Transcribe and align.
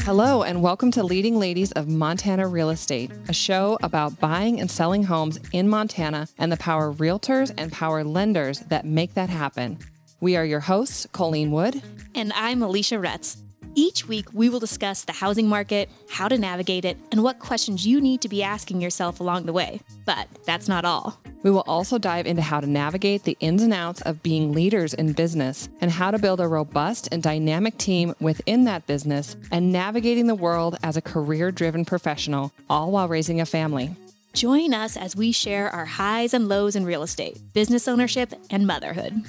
Hello, 0.00 0.42
and 0.42 0.62
welcome 0.62 0.90
to 0.90 1.02
Leading 1.02 1.38
Ladies 1.38 1.72
of 1.72 1.88
Montana 1.88 2.46
Real 2.46 2.68
Estate, 2.68 3.10
a 3.28 3.32
show 3.32 3.78
about 3.82 4.20
buying 4.20 4.60
and 4.60 4.70
selling 4.70 5.04
homes 5.04 5.38
in 5.52 5.68
Montana 5.68 6.28
and 6.36 6.52
the 6.52 6.58
power 6.58 6.92
realtors 6.92 7.50
and 7.56 7.72
power 7.72 8.04
lenders 8.04 8.60
that 8.60 8.84
make 8.84 9.14
that 9.14 9.30
happen. 9.30 9.78
We 10.20 10.36
are 10.36 10.44
your 10.44 10.60
hosts, 10.60 11.06
Colleen 11.12 11.50
Wood. 11.50 11.82
And 12.14 12.32
I'm 12.34 12.62
Alicia 12.62 12.98
Retz. 12.98 13.38
Each 13.74 14.06
week, 14.06 14.26
we 14.34 14.50
will 14.50 14.60
discuss 14.60 15.04
the 15.04 15.12
housing 15.12 15.48
market, 15.48 15.88
how 16.10 16.28
to 16.28 16.36
navigate 16.36 16.84
it, 16.84 16.98
and 17.10 17.22
what 17.22 17.38
questions 17.38 17.86
you 17.86 18.02
need 18.02 18.20
to 18.20 18.28
be 18.28 18.42
asking 18.42 18.82
yourself 18.82 19.18
along 19.18 19.46
the 19.46 19.54
way. 19.54 19.80
But 20.04 20.28
that's 20.44 20.68
not 20.68 20.84
all. 20.84 21.23
We 21.44 21.50
will 21.50 21.64
also 21.66 21.98
dive 21.98 22.26
into 22.26 22.40
how 22.40 22.60
to 22.60 22.66
navigate 22.66 23.24
the 23.24 23.36
ins 23.38 23.62
and 23.62 23.74
outs 23.74 24.00
of 24.00 24.22
being 24.22 24.52
leaders 24.52 24.94
in 24.94 25.12
business 25.12 25.68
and 25.80 25.90
how 25.90 26.10
to 26.10 26.18
build 26.18 26.40
a 26.40 26.48
robust 26.48 27.10
and 27.12 27.22
dynamic 27.22 27.76
team 27.76 28.14
within 28.18 28.64
that 28.64 28.86
business 28.86 29.36
and 29.52 29.70
navigating 29.70 30.26
the 30.26 30.34
world 30.34 30.78
as 30.82 30.96
a 30.96 31.02
career 31.02 31.52
driven 31.52 31.84
professional, 31.84 32.50
all 32.70 32.90
while 32.90 33.08
raising 33.08 33.42
a 33.42 33.46
family. 33.46 33.94
Join 34.32 34.72
us 34.72 34.96
as 34.96 35.14
we 35.14 35.32
share 35.32 35.68
our 35.68 35.84
highs 35.84 36.32
and 36.32 36.48
lows 36.48 36.76
in 36.76 36.86
real 36.86 37.02
estate, 37.02 37.38
business 37.52 37.86
ownership, 37.86 38.32
and 38.50 38.66
motherhood. 38.66 39.22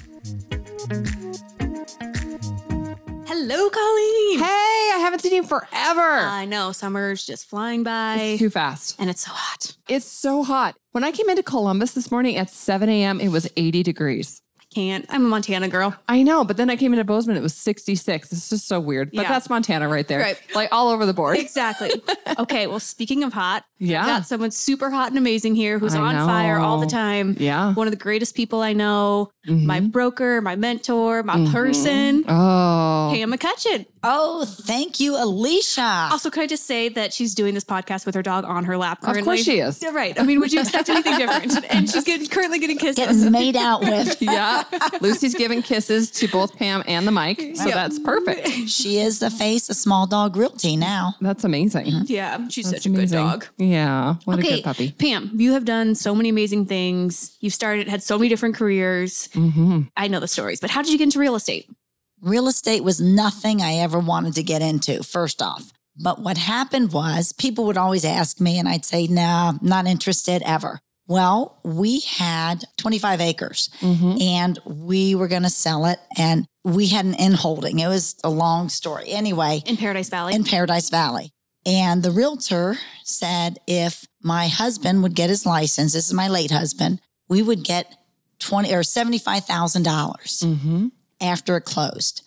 Hello, 3.38 3.68
Colleen. 3.68 4.38
Hey, 4.38 4.44
I 4.94 4.98
haven't 5.00 5.18
seen 5.20 5.34
you 5.34 5.42
forever. 5.42 6.00
I 6.00 6.46
know 6.46 6.72
summer's 6.72 7.26
just 7.26 7.44
flying 7.44 7.82
by, 7.82 8.16
It's 8.18 8.38
too 8.38 8.48
fast. 8.48 8.96
and 8.98 9.10
it's 9.10 9.26
so 9.26 9.30
hot. 9.30 9.76
It's 9.90 10.06
so 10.06 10.42
hot. 10.42 10.74
When 10.92 11.04
I 11.04 11.12
came 11.12 11.28
into 11.28 11.42
Columbus 11.42 11.92
this 11.92 12.10
morning 12.10 12.36
at 12.38 12.48
7 12.48 12.88
a.m., 12.88 13.20
it 13.20 13.28
was 13.28 13.46
80 13.54 13.82
degrees. 13.82 14.40
Can't. 14.76 15.06
I'm 15.08 15.24
a 15.24 15.28
Montana 15.28 15.68
girl. 15.68 15.94
I 16.06 16.22
know, 16.22 16.44
but 16.44 16.58
then 16.58 16.68
I 16.68 16.76
came 16.76 16.92
into 16.92 17.02
Bozeman, 17.02 17.34
it 17.38 17.42
was 17.42 17.54
66. 17.54 18.30
It's 18.30 18.50
just 18.50 18.68
so 18.68 18.78
weird. 18.78 19.10
But 19.10 19.22
Yeah. 19.22 19.28
that's 19.30 19.48
Montana 19.48 19.88
right 19.88 20.06
there. 20.06 20.18
Right. 20.20 20.38
Like 20.54 20.68
all 20.70 20.90
over 20.90 21.06
the 21.06 21.14
board. 21.14 21.38
Exactly. 21.38 21.90
okay. 22.38 22.66
Well, 22.66 22.78
speaking 22.78 23.24
of 23.24 23.32
hot, 23.32 23.64
Yeah. 23.78 24.02
I've 24.02 24.06
got 24.06 24.26
someone 24.26 24.50
super 24.50 24.90
hot 24.90 25.08
and 25.08 25.16
amazing 25.16 25.54
here 25.54 25.78
who's 25.78 25.94
I 25.94 26.00
on 26.00 26.14
fire 26.26 26.58
all 26.58 26.78
the 26.78 26.86
time. 26.86 27.36
Yeah. 27.38 27.72
One 27.72 27.86
of 27.86 27.90
the 27.90 27.96
greatest 27.96 28.34
people 28.34 28.60
I 28.60 28.74
know. 28.74 29.30
My 29.46 29.80
Mhm. 29.80 29.92
broker, 29.92 30.42
my 30.42 30.56
mentor, 30.56 31.22
my 31.22 31.36
Mhm. 31.36 31.52
person, 31.52 32.24
Oh. 32.28 33.12
Pam 33.14 33.32
McCutcheon. 33.32 33.86
Oh, 34.08 34.44
thank 34.44 35.00
you, 35.00 35.16
Alicia. 35.16 36.08
Also, 36.12 36.30
can 36.30 36.42
I 36.42 36.46
just 36.46 36.64
say 36.64 36.88
that 36.90 37.12
she's 37.12 37.34
doing 37.34 37.54
this 37.54 37.64
podcast 37.64 38.06
with 38.06 38.14
her 38.14 38.22
dog 38.22 38.44
on 38.44 38.64
her 38.64 38.76
lap 38.76 39.00
Currently? 39.00 39.20
Of 39.20 39.24
course 39.24 39.42
she 39.42 39.58
is. 39.58 39.82
Yeah, 39.82 39.90
right. 39.90 40.18
I 40.18 40.22
mean, 40.22 40.38
would 40.40 40.52
you 40.52 40.60
expect 40.60 40.88
anything 40.88 41.16
different? 41.18 41.64
And 41.70 41.90
she's 41.90 42.04
getting, 42.04 42.28
currently 42.28 42.58
getting 42.60 42.78
kisses. 42.78 42.96
Getting 42.96 43.32
made 43.32 43.56
out 43.56 43.80
with. 43.80 44.16
Yeah. 44.22 44.62
Lucy's 45.00 45.34
giving 45.34 45.62
kisses 45.62 46.10
to 46.12 46.28
both 46.28 46.56
Pam 46.56 46.82
and 46.86 47.06
the 47.06 47.12
mic. 47.12 47.38
So 47.56 47.66
Yep. 47.66 47.74
that's 47.74 47.98
perfect. 47.98 48.48
She 48.68 48.98
is 48.98 49.18
the 49.18 49.30
face 49.30 49.68
of 49.68 49.76
Small 49.76 50.06
Dog 50.06 50.36
Realty 50.36 50.76
now. 50.76 51.14
That's 51.20 51.44
amazing. 51.44 51.86
yeah, 52.06 52.46
she's 52.48 52.70
That's 52.70 52.84
such 52.84 52.92
a 52.92 52.94
good 52.94 53.10
dog. 53.10 53.46
Yeah. 53.56 54.14
What 54.24 54.38
a 54.38 54.42
okay, 54.42 54.56
good 54.56 54.64
puppy. 54.64 54.92
Pam, 54.92 55.32
you 55.34 55.52
have 55.52 55.64
done 55.64 55.94
so 55.94 56.14
many 56.14 56.28
amazing 56.28 56.66
things. 56.66 57.36
You've 57.40 57.54
started, 57.54 57.88
had 57.88 58.02
so 58.02 58.18
many 58.18 58.28
different 58.28 58.54
careers. 58.54 59.28
hmm 59.32 59.82
I 59.96 60.08
know 60.08 60.20
the 60.20 60.28
stories, 60.28 60.60
but 60.60 60.70
how 60.70 60.82
did 60.82 60.92
you 60.92 60.98
get 60.98 61.04
into 61.04 61.18
real 61.18 61.34
estate? 61.34 61.68
Real 62.22 62.48
estate 62.48 62.82
was 62.82 63.00
nothing 63.00 63.60
I 63.60 63.74
ever 63.76 63.98
wanted 63.98 64.34
to 64.36 64.42
get 64.42 64.62
into, 64.62 65.02
first 65.02 65.42
off. 65.42 65.70
But 65.98 66.20
what 66.20 66.36
happened 66.38 66.92
was 66.92 67.32
people 67.32 67.64
would 67.66 67.76
always 67.76 68.04
ask 68.04 68.40
me, 68.40 68.58
and 68.58 68.68
I'd 68.68 68.84
say, 68.84 69.06
nah, 69.06 69.54
not 69.62 69.86
interested 69.86 70.42
ever. 70.44 70.78
Well, 71.08 71.60
we 71.62 72.00
had 72.00 72.64
25 72.78 73.20
acres 73.20 73.70
hmm 73.78 74.16
and 74.20 74.58
we 74.64 75.14
were 75.14 75.28
going 75.28 75.44
to 75.44 75.50
sell 75.50 75.86
it, 75.86 76.00
and 76.16 76.46
we 76.64 76.88
had 76.88 77.04
an 77.04 77.14
in 77.14 77.32
holding. 77.34 77.78
It 77.78 77.86
was 77.88 78.16
a 78.24 78.30
long 78.30 78.68
story. 78.70 79.04
Anyway, 79.10 79.62
In 79.66 79.76
Paradise 79.76 80.08
Valley. 80.08 80.34
in 80.34 80.42
Paradise 80.44 80.90
Valley. 80.90 81.30
And 81.64 82.02
the 82.02 82.10
realtor 82.10 82.76
said 83.04 83.58
if 83.66 84.04
my 84.22 84.48
husband 84.48 85.02
would 85.02 85.14
get 85.14 85.30
his 85.30 85.44
license, 85.46 85.92
this 85.92 86.06
is 86.08 86.14
my 86.14 86.28
late 86.28 86.50
husband, 86.50 87.00
we 87.28 87.42
would 87.42 87.62
get 87.62 87.94
20 88.40 88.72
or 88.72 88.80
$75,000 88.80 90.44
hmm 90.60 90.86
after 91.20 91.56
it 91.56 91.62
closed. 91.62 92.22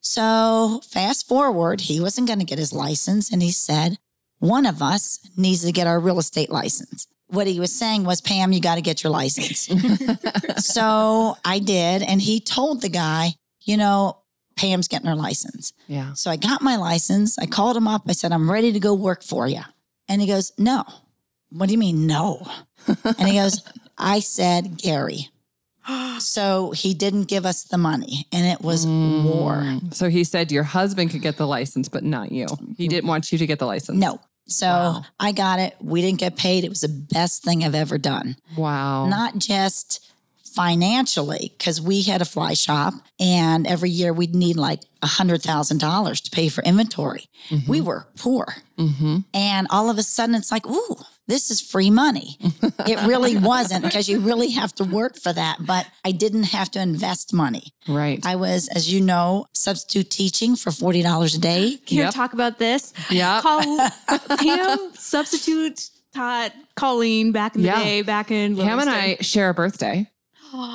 So 0.00 0.80
fast 0.84 1.26
forward, 1.26 1.82
he 1.82 2.00
wasn't 2.00 2.28
going 2.28 2.38
to 2.38 2.44
get 2.44 2.58
his 2.58 2.72
license. 2.72 3.30
And 3.32 3.42
he 3.42 3.50
said, 3.50 3.98
one 4.38 4.66
of 4.66 4.80
us 4.80 5.18
needs 5.36 5.64
to 5.64 5.72
get 5.72 5.86
our 5.86 5.98
real 5.98 6.18
estate 6.18 6.50
license. 6.50 7.06
What 7.28 7.46
he 7.46 7.60
was 7.60 7.72
saying 7.72 8.04
was, 8.04 8.20
Pam, 8.20 8.52
you 8.52 8.60
got 8.60 8.76
to 8.76 8.80
get 8.80 9.02
your 9.02 9.10
license. 9.10 9.68
so 10.64 11.36
I 11.44 11.58
did. 11.58 12.02
And 12.02 12.22
he 12.22 12.40
told 12.40 12.80
the 12.80 12.88
guy, 12.88 13.34
you 13.64 13.76
know, 13.76 14.18
Pam's 14.56 14.88
getting 14.88 15.08
her 15.08 15.14
license. 15.14 15.72
Yeah. 15.86 16.14
So 16.14 16.30
I 16.30 16.36
got 16.36 16.62
my 16.62 16.76
license. 16.76 17.38
I 17.38 17.46
called 17.46 17.76
him 17.76 17.86
up. 17.86 18.02
I 18.08 18.12
said, 18.12 18.32
I'm 18.32 18.50
ready 18.50 18.72
to 18.72 18.80
go 18.80 18.94
work 18.94 19.22
for 19.22 19.46
you. 19.46 19.60
And 20.08 20.20
he 20.20 20.26
goes, 20.26 20.52
No. 20.58 20.84
What 21.50 21.66
do 21.66 21.72
you 21.72 21.78
mean, 21.78 22.06
no? 22.06 22.46
and 23.04 23.28
he 23.28 23.34
goes, 23.38 23.62
I 23.96 24.20
said, 24.20 24.76
Gary. 24.76 25.28
So 26.18 26.72
he 26.72 26.94
didn't 26.94 27.24
give 27.24 27.46
us 27.46 27.64
the 27.64 27.78
money 27.78 28.26
and 28.32 28.46
it 28.46 28.60
was 28.60 28.86
war. 28.86 29.54
Mm. 29.56 29.94
So 29.94 30.08
he 30.08 30.24
said 30.24 30.52
your 30.52 30.64
husband 30.64 31.10
could 31.10 31.22
get 31.22 31.36
the 31.36 31.46
license, 31.46 31.88
but 31.88 32.04
not 32.04 32.32
you. 32.32 32.46
He 32.76 32.88
didn't 32.88 33.08
want 33.08 33.32
you 33.32 33.38
to 33.38 33.46
get 33.46 33.58
the 33.58 33.66
license. 33.66 33.98
No. 33.98 34.20
So 34.46 34.66
Wow. 34.66 35.04
I 35.20 35.32
got 35.32 35.60
it. 35.60 35.76
We 35.80 36.00
didn't 36.00 36.20
get 36.20 36.36
paid. 36.36 36.64
It 36.64 36.70
was 36.70 36.80
the 36.80 36.88
best 36.88 37.42
thing 37.42 37.64
I've 37.64 37.74
ever 37.74 37.98
done. 37.98 38.36
Wow. 38.56 39.06
Not 39.06 39.38
just 39.38 40.07
financially, 40.54 41.52
because 41.56 41.80
we 41.80 42.02
had 42.02 42.20
a 42.22 42.24
fly 42.24 42.54
shop 42.54 42.94
and 43.20 43.66
every 43.66 43.90
year 43.90 44.12
we'd 44.12 44.34
need 44.34 44.56
like 44.56 44.80
a 45.02 45.06
$100,000 45.06 46.22
to 46.24 46.30
pay 46.30 46.48
for 46.48 46.62
inventory. 46.64 47.26
We 47.68 47.80
were 47.80 48.06
poor. 48.18 48.46
hmm 48.76 49.18
And 49.34 49.66
all 49.70 49.90
of 49.90 49.98
a 49.98 50.02
sudden 50.02 50.34
it's 50.34 50.50
like, 50.50 50.66
ooh, 50.66 50.96
this 51.26 51.50
is 51.50 51.60
free 51.60 51.90
money. 51.90 52.36
it 52.86 53.06
really 53.06 53.36
wasn't 53.36 53.84
because 53.84 54.08
you 54.08 54.18
really 54.20 54.50
have 54.52 54.74
to 54.76 54.84
work 54.84 55.16
for 55.16 55.32
that. 55.32 55.58
But 55.60 55.86
I 56.04 56.12
didn't 56.12 56.44
have 56.44 56.70
to 56.72 56.80
invest 56.80 57.32
money. 57.34 57.72
Right. 57.86 58.24
I 58.24 58.36
was, 58.36 58.68
as 58.68 58.90
you 58.92 59.00
know, 59.00 59.46
substitute 59.52 60.10
teaching 60.10 60.56
for 60.56 60.70
$40 60.70 61.36
a 61.36 61.38
day. 61.38 61.76
Can 61.86 61.98
Yep. 61.98 62.14
talk 62.14 62.32
about 62.32 62.58
this. 62.58 62.92
Yeah. 63.10 63.40
Call 63.42 63.78
Pam 64.38 64.90
substitute 64.94 65.90
taught 66.14 66.52
Colleen 66.76 67.32
back 67.32 67.54
in 67.54 67.60
the 67.62 67.66
Yeah. 67.68 67.82
day, 67.84 68.02
back 68.02 68.30
in 68.30 68.56
Pam 68.56 68.78
and 68.80 68.88
I 68.90 69.16
share 69.20 69.50
a 69.50 69.54
birthday. 69.54 70.10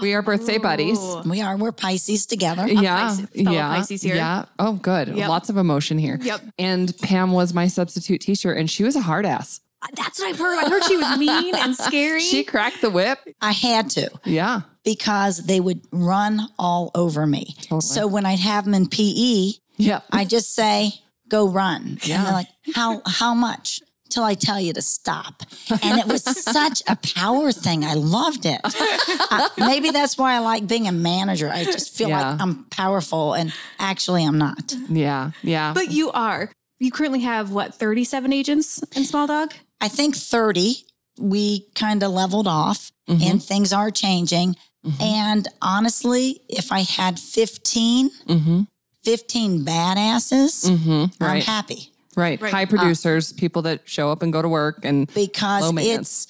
We 0.01 0.13
are 0.13 0.22
birthday 0.22 0.57
buddies. 0.57 1.00
We 1.25 1.41
are, 1.41 1.56
we're 1.57 1.72
Pisces 1.72 2.25
together. 2.25 2.67
Yeah. 2.67 2.97
Pisces- 3.09 3.28
yeah. 3.34 3.75
Pisces 3.75 4.01
here. 4.01 4.16
Yeah. 4.16 4.45
Oh, 4.59 4.73
good. 4.73 5.09
Yep. 5.09 5.29
Lots 5.29 5.50
of 5.50 5.57
emotion 5.57 5.97
here. 5.97 6.17
Yep. 6.22 6.41
And 6.59 6.95
Pam 7.01 7.31
was 7.31 7.53
my 7.53 7.67
substitute 7.67 8.22
teacher, 8.22 8.51
and 8.53 8.69
she 8.69 8.83
was 8.83 8.95
a 8.95 9.01
hard 9.01 9.25
ass. 9.25 9.59
Uh, 9.81 9.88
that's 9.95 10.19
what 10.19 10.29
I've 10.29 10.39
heard. 10.39 10.63
I 10.66 10.69
heard 10.69 10.83
she 10.85 10.95
was 10.97 11.17
mean 11.17 11.56
and 11.56 11.75
scary. 11.75 12.22
She 12.22 12.44
cracked 12.44 12.81
the 12.81 12.89
whip. 12.89 13.19
I 13.41 13.51
had 13.51 13.89
to 13.91 14.09
Yeah. 14.25 14.62
because 14.85 15.45
they 15.45 15.59
would 15.59 15.81
run 15.91 16.41
all 16.57 16.91
over 16.95 17.25
me. 17.28 17.56
Totally. 17.62 17.81
So 17.81 18.07
when 18.07 18.25
I'd 18.25 18.39
have 18.39 18.63
them 18.66 18.73
in 18.73 18.88
PE, 18.88 19.51
Yeah. 19.78 20.00
I 20.12 20.23
just 20.25 20.53
say, 20.56 20.94
go 21.28 21.47
run. 21.50 21.97
Yeah. 22.03 22.17
And 22.17 22.25
they're 22.28 22.33
like, 22.33 22.47
how, 22.75 23.01
how 23.06 23.33
much? 23.33 23.81
Till 24.13 24.24
I 24.24 24.35
tell 24.35 24.59
you 24.59 24.74
to 24.74 24.81
stop. 24.81 25.41
And 25.81 26.00
it 26.00 26.06
was 26.06 26.24
such 26.59 26.84
a 26.88 26.96
power 27.16 27.51
thing. 27.51 27.84
I 27.84 27.96
loved 27.96 28.46
it. 28.46 28.62
Uh, 28.63 29.50
maybe 29.57 29.90
that's 29.90 30.18
why 30.19 30.35
I 30.35 30.40
like 30.40 30.68
being 30.68 30.88
a 30.88 30.91
manager. 30.91 31.50
I 31.50 31.63
just 31.63 31.96
feel 31.97 32.09
Yeah. 32.09 32.31
like 32.34 32.41
I'm 32.41 32.66
powerful 32.66 33.34
and 33.34 33.51
actually 33.79 34.24
I'm 34.24 34.38
not. 34.38 34.75
Yeah. 34.88 35.31
Yeah. 35.41 35.74
but 35.74 35.91
you 35.91 36.12
are. 36.12 36.51
You 36.79 36.91
currently 36.91 37.22
have 37.22 37.50
what, 37.51 37.74
37 37.74 38.31
agents 38.34 38.84
in 38.96 39.03
Small 39.06 39.25
Dog? 39.25 39.53
I 39.81 39.88
think 39.88 40.16
30, 40.16 40.75
we 41.19 41.66
kind 41.75 42.03
of 42.03 42.12
leveled 42.12 42.47
off 42.47 42.91
Mhm. 43.09 43.22
and 43.31 43.44
things 43.44 43.74
are 43.74 43.90
changing. 43.90 44.56
Mhm. 44.85 45.01
And 45.01 45.47
honestly, 45.62 46.41
if 46.50 46.72
I 46.72 46.81
had 46.81 47.19
15, 47.19 48.12
mm-hmm. 48.28 48.62
15 49.03 49.66
badasses, 49.66 50.69
Mm-hmm. 50.69 51.24
I'm 51.24 51.42
happy 51.42 51.93
Right. 52.15 52.39
Right. 52.42 52.51
High 52.54 52.65
producers, 52.65 53.33
people 53.33 53.62
that 53.63 53.81
show 53.86 54.12
up 54.12 54.21
and 54.21 54.31
go 54.33 54.42
to 54.42 54.50
work 54.50 54.80
and 54.83 55.12
because 55.13 55.71
it's 55.77 56.27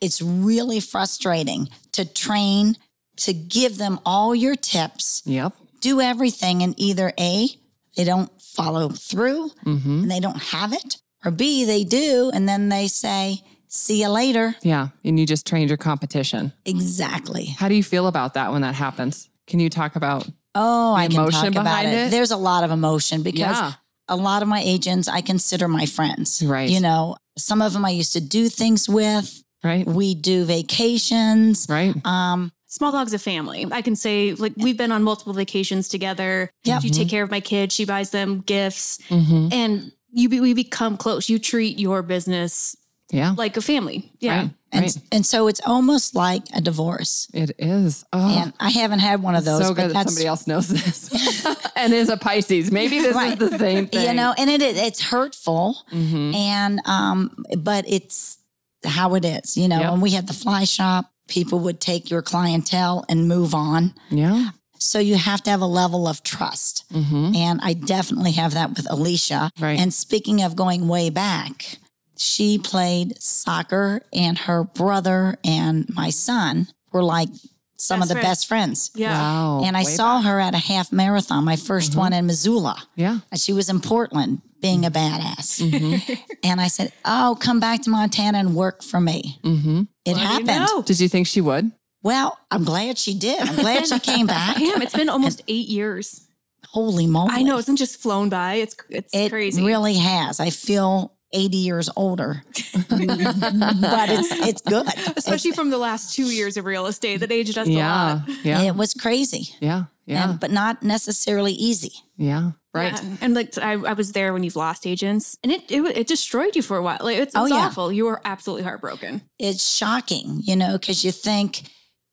it's 0.00 0.20
really 0.20 0.80
frustrating 0.80 1.68
to 1.92 2.04
train 2.04 2.76
to 3.16 3.32
give 3.32 3.78
them 3.78 4.00
all 4.04 4.34
your 4.34 4.56
tips, 4.56 5.22
yep. 5.24 5.52
do 5.80 6.00
everything 6.00 6.62
and 6.62 6.74
either 6.78 7.12
A, 7.18 7.48
they 7.96 8.04
don't 8.04 8.30
follow 8.42 8.88
through 8.88 9.50
Mm-hmm. 9.64 10.02
and 10.02 10.10
they 10.10 10.20
don't 10.20 10.42
have 10.42 10.72
it, 10.72 10.96
or 11.24 11.30
B, 11.30 11.64
they 11.64 11.84
do 11.84 12.30
and 12.34 12.48
then 12.48 12.68
they 12.68 12.88
say, 12.88 13.42
"See 13.68 14.02
you 14.02 14.08
later." 14.08 14.56
Yeah. 14.62 14.88
And 15.04 15.18
you 15.18 15.26
just 15.26 15.46
trained 15.46 15.70
your 15.70 15.76
competition. 15.78 16.52
Exactly. 16.64 17.46
How 17.46 17.68
do 17.68 17.74
you 17.74 17.82
feel 17.84 18.06
about 18.08 18.34
that 18.34 18.52
when 18.52 18.62
that 18.62 18.74
happens? 18.74 19.28
Can 19.46 19.60
you 19.60 19.70
talk 19.70 19.94
about 19.96 20.28
Oh, 20.56 20.94
I 20.94 21.08
can 21.08 21.30
talk 21.30 21.46
about 21.48 21.84
it. 21.84 21.94
it? 21.94 22.10
There's 22.10 22.30
a 22.30 22.36
lot 22.36 22.62
of 22.64 22.70
emotion 22.70 23.22
because 23.22 23.40
Yeah. 23.40 23.72
A 24.08 24.16
lot 24.16 24.42
of 24.42 24.48
my 24.48 24.60
agents 24.62 25.08
I 25.08 25.20
consider 25.20 25.68
my 25.68 25.86
friends. 25.86 26.42
Right. 26.44 26.68
You 26.68 26.80
know, 26.80 27.16
some 27.38 27.62
of 27.62 27.72
them 27.72 27.84
I 27.84 27.90
used 27.90 28.12
to 28.14 28.20
do 28.20 28.48
things 28.48 28.88
with. 28.88 29.42
Right. 29.62 29.86
We 29.86 30.14
do 30.14 30.44
vacations. 30.44 31.66
Right. 31.70 31.94
Um, 32.06 32.52
Small 32.66 32.92
Dog's 32.92 33.14
a 33.14 33.18
family. 33.18 33.66
I 33.70 33.82
can 33.82 33.94
say, 33.96 34.34
like, 34.34 34.52
we've 34.56 34.76
been 34.76 34.90
on 34.92 35.02
multiple 35.04 35.32
vacations 35.32 35.88
together. 35.88 36.50
Yep. 36.64 36.82
You 36.82 36.90
take 36.90 37.08
care 37.08 37.22
of 37.22 37.30
my 37.30 37.40
kids. 37.40 37.74
She 37.74 37.84
buys 37.84 38.10
them 38.10 38.40
gifts, 38.40 38.98
Mm-hmm. 39.08 39.48
and 39.52 39.92
you 40.10 40.28
be, 40.28 40.40
we 40.40 40.54
become 40.54 40.96
close. 40.96 41.28
You 41.28 41.38
treat 41.38 41.78
your 41.78 42.02
business 42.02 42.76
Yeah. 43.10 43.34
like 43.36 43.56
a 43.56 43.60
family. 43.62 44.10
Yeah. 44.18 44.40
Right. 44.42 44.50
And, 44.72 44.82
right. 44.82 44.96
and 45.12 45.24
so 45.26 45.46
it's 45.46 45.60
almost 45.64 46.14
like 46.16 46.42
a 46.54 46.60
divorce. 46.60 47.28
It 47.32 47.52
is. 47.58 48.04
Oh. 48.12 48.42
And 48.42 48.52
I 48.58 48.70
haven't 48.70 48.98
had 49.00 49.22
one 49.22 49.36
of 49.36 49.44
those. 49.44 49.60
so 49.62 49.74
but 49.74 49.82
good 49.88 49.94
that 49.94 50.08
somebody 50.08 50.26
else 50.26 50.46
knows 50.46 50.68
this 50.68 51.46
and 51.76 51.92
is 51.92 52.08
a 52.08 52.16
Pisces. 52.16 52.72
Maybe 52.72 53.00
this 53.00 53.14
Right. 53.14 53.40
is 53.40 53.50
the 53.50 53.58
same 53.58 53.86
thing. 53.86 54.08
You 54.08 54.14
know, 54.14 54.34
and 54.36 54.50
it 54.50 54.62
it's 54.62 55.00
hurtful, 55.02 55.76
Mhm. 55.92 56.34
and 56.34 56.80
um, 56.86 57.44
but 57.58 57.84
it's 57.86 58.38
how 58.84 59.14
it 59.14 59.24
is. 59.24 59.56
You 59.56 59.68
know, 59.68 59.80
Yep. 59.80 59.90
when 59.92 60.00
we 60.00 60.10
had 60.10 60.26
the 60.26 60.34
fly 60.34 60.64
shop, 60.64 61.10
people 61.28 61.58
would 61.60 61.80
take 61.80 62.10
your 62.10 62.22
clientele 62.22 63.04
and 63.08 63.28
move 63.28 63.54
on. 63.54 63.94
Yeah. 64.10 64.50
So 64.78 64.98
you 64.98 65.14
have 65.16 65.42
to 65.44 65.50
have 65.50 65.60
a 65.62 65.66
level 65.66 66.06
of 66.08 66.22
trust. 66.22 66.84
Mm-hmm. 66.92 67.34
And 67.36 67.60
I 67.62 67.72
definitely 67.74 68.32
have 68.32 68.52
that 68.54 68.70
with 68.76 68.90
Alicia. 68.90 69.50
Right. 69.58 69.78
And 69.78 69.94
speaking 69.94 70.42
of 70.42 70.56
going 70.56 70.88
way 70.88 71.08
back, 71.10 71.78
she 72.16 72.58
played 72.58 73.20
soccer, 73.22 74.02
and 74.12 74.38
her 74.38 74.64
brother 74.64 75.36
and 75.44 75.88
my 75.94 76.10
son 76.10 76.68
were 76.92 77.02
like 77.02 77.28
some 77.76 78.00
Best 78.00 78.10
of 78.10 78.16
the 78.16 78.20
friends. 78.22 78.28
best 78.38 78.46
friends. 78.48 78.90
Yeah. 78.94 79.12
Wow. 79.18 79.62
And 79.64 79.76
I 79.76 79.80
Way 79.82 79.90
saw 79.92 80.18
back. 80.18 80.24
her 80.26 80.40
at 80.40 80.54
a 80.54 80.58
half 80.58 80.92
marathon, 80.92 81.44
my 81.44 81.56
1st 81.56 81.90
Mm-hmm. 81.90 81.98
one 81.98 82.12
in 82.12 82.26
Missoula. 82.26 82.82
Yeah. 82.96 83.18
And 83.30 83.40
she 83.40 83.52
was 83.52 83.68
in 83.68 83.80
Portland 83.80 84.40
being 84.62 84.86
a 84.86 84.90
badass. 84.90 85.60
Mm-hmm. 85.60 86.12
And 86.44 86.60
I 86.60 86.68
said, 86.68 86.92
Oh, 87.04 87.36
come 87.40 87.60
back 87.60 87.82
to 87.82 87.90
Montana 87.90 88.38
and 88.38 88.54
work 88.54 88.82
for 88.82 89.00
me. 89.00 89.38
Mm-hmm. 89.42 89.82
It 90.06 90.12
Well, 90.14 90.20
you 90.22 90.26
happened. 90.46 90.46
know. 90.66 90.82
Did 90.82 91.00
you 91.00 91.08
think 91.08 91.26
she 91.26 91.40
would? 91.42 91.72
Well, 92.02 92.38
I'm 92.50 92.64
glad 92.64 92.96
she 92.96 93.14
did. 93.14 93.40
I'm 93.40 93.56
glad 93.56 93.86
she 93.86 93.98
came 93.98 94.26
back. 94.28 94.56
Damn, 94.56 94.80
it's 94.80 94.94
been 94.94 95.08
almost 95.10 95.42
eight 95.48 95.68
years. 95.68 96.26
Holy 96.68 97.06
moly. 97.06 97.30
I 97.32 97.42
know, 97.42 97.58
it's 97.58 97.70
just 97.74 98.00
flown 98.00 98.28
by. 98.30 98.54
It's 98.54 98.76
it's 98.88 99.14
It 99.14 99.30
crazy. 99.30 99.62
really 99.62 99.94
has. 99.96 100.38
I 100.40 100.50
feel 100.50 101.13
80 101.34 101.56
years 101.58 101.90
older, 101.96 102.42
but 102.88 104.08
it's 104.10 104.32
it's 104.46 104.62
good. 104.62 104.86
Especially 105.16 105.52
from 105.52 105.70
the 105.70 105.78
last 105.78 106.14
two 106.14 106.26
years 106.26 106.56
of 106.56 106.64
real 106.64 106.86
estate 106.86 107.18
that 107.20 107.30
aged 107.32 107.58
us 107.58 107.66
a 107.68 107.70
lot. 107.70 108.22
Yeah. 108.44 108.62
It 108.62 108.76
was 108.76 108.94
crazy, 108.94 109.48
Yeah. 109.60 109.84
Yeah. 110.06 110.30
and, 110.30 110.40
but 110.40 110.50
not 110.50 110.82
necessarily 110.82 111.52
easy. 111.52 111.92
yeah. 112.16 112.52
Right. 112.72 112.92
Yeah. 112.92 113.16
And 113.20 113.34
like 113.34 113.56
I, 113.58 113.72
I 113.74 113.92
was 113.92 114.10
there 114.12 114.32
when 114.32 114.42
you've 114.42 114.56
lost 114.56 114.84
agents, 114.84 115.38
and 115.44 115.52
it, 115.52 115.70
it 115.70 115.80
it 115.96 116.06
destroyed 116.08 116.56
you 116.56 116.62
for 116.62 116.76
a 116.76 116.82
while. 116.82 116.98
Like 117.00 117.18
it's, 117.18 117.34
oh, 117.36 117.44
it's 117.44 117.52
Oh, 117.52 117.56
yeah. 117.56 117.66
awful. 117.66 117.92
You 117.92 118.06
were 118.06 118.20
absolutely 118.24 118.64
heartbroken. 118.64 119.22
It's 119.38 119.64
shocking, 119.64 120.40
you 120.42 120.56
know, 120.56 120.72
because 120.72 121.04
you 121.04 121.12
think 121.12 121.62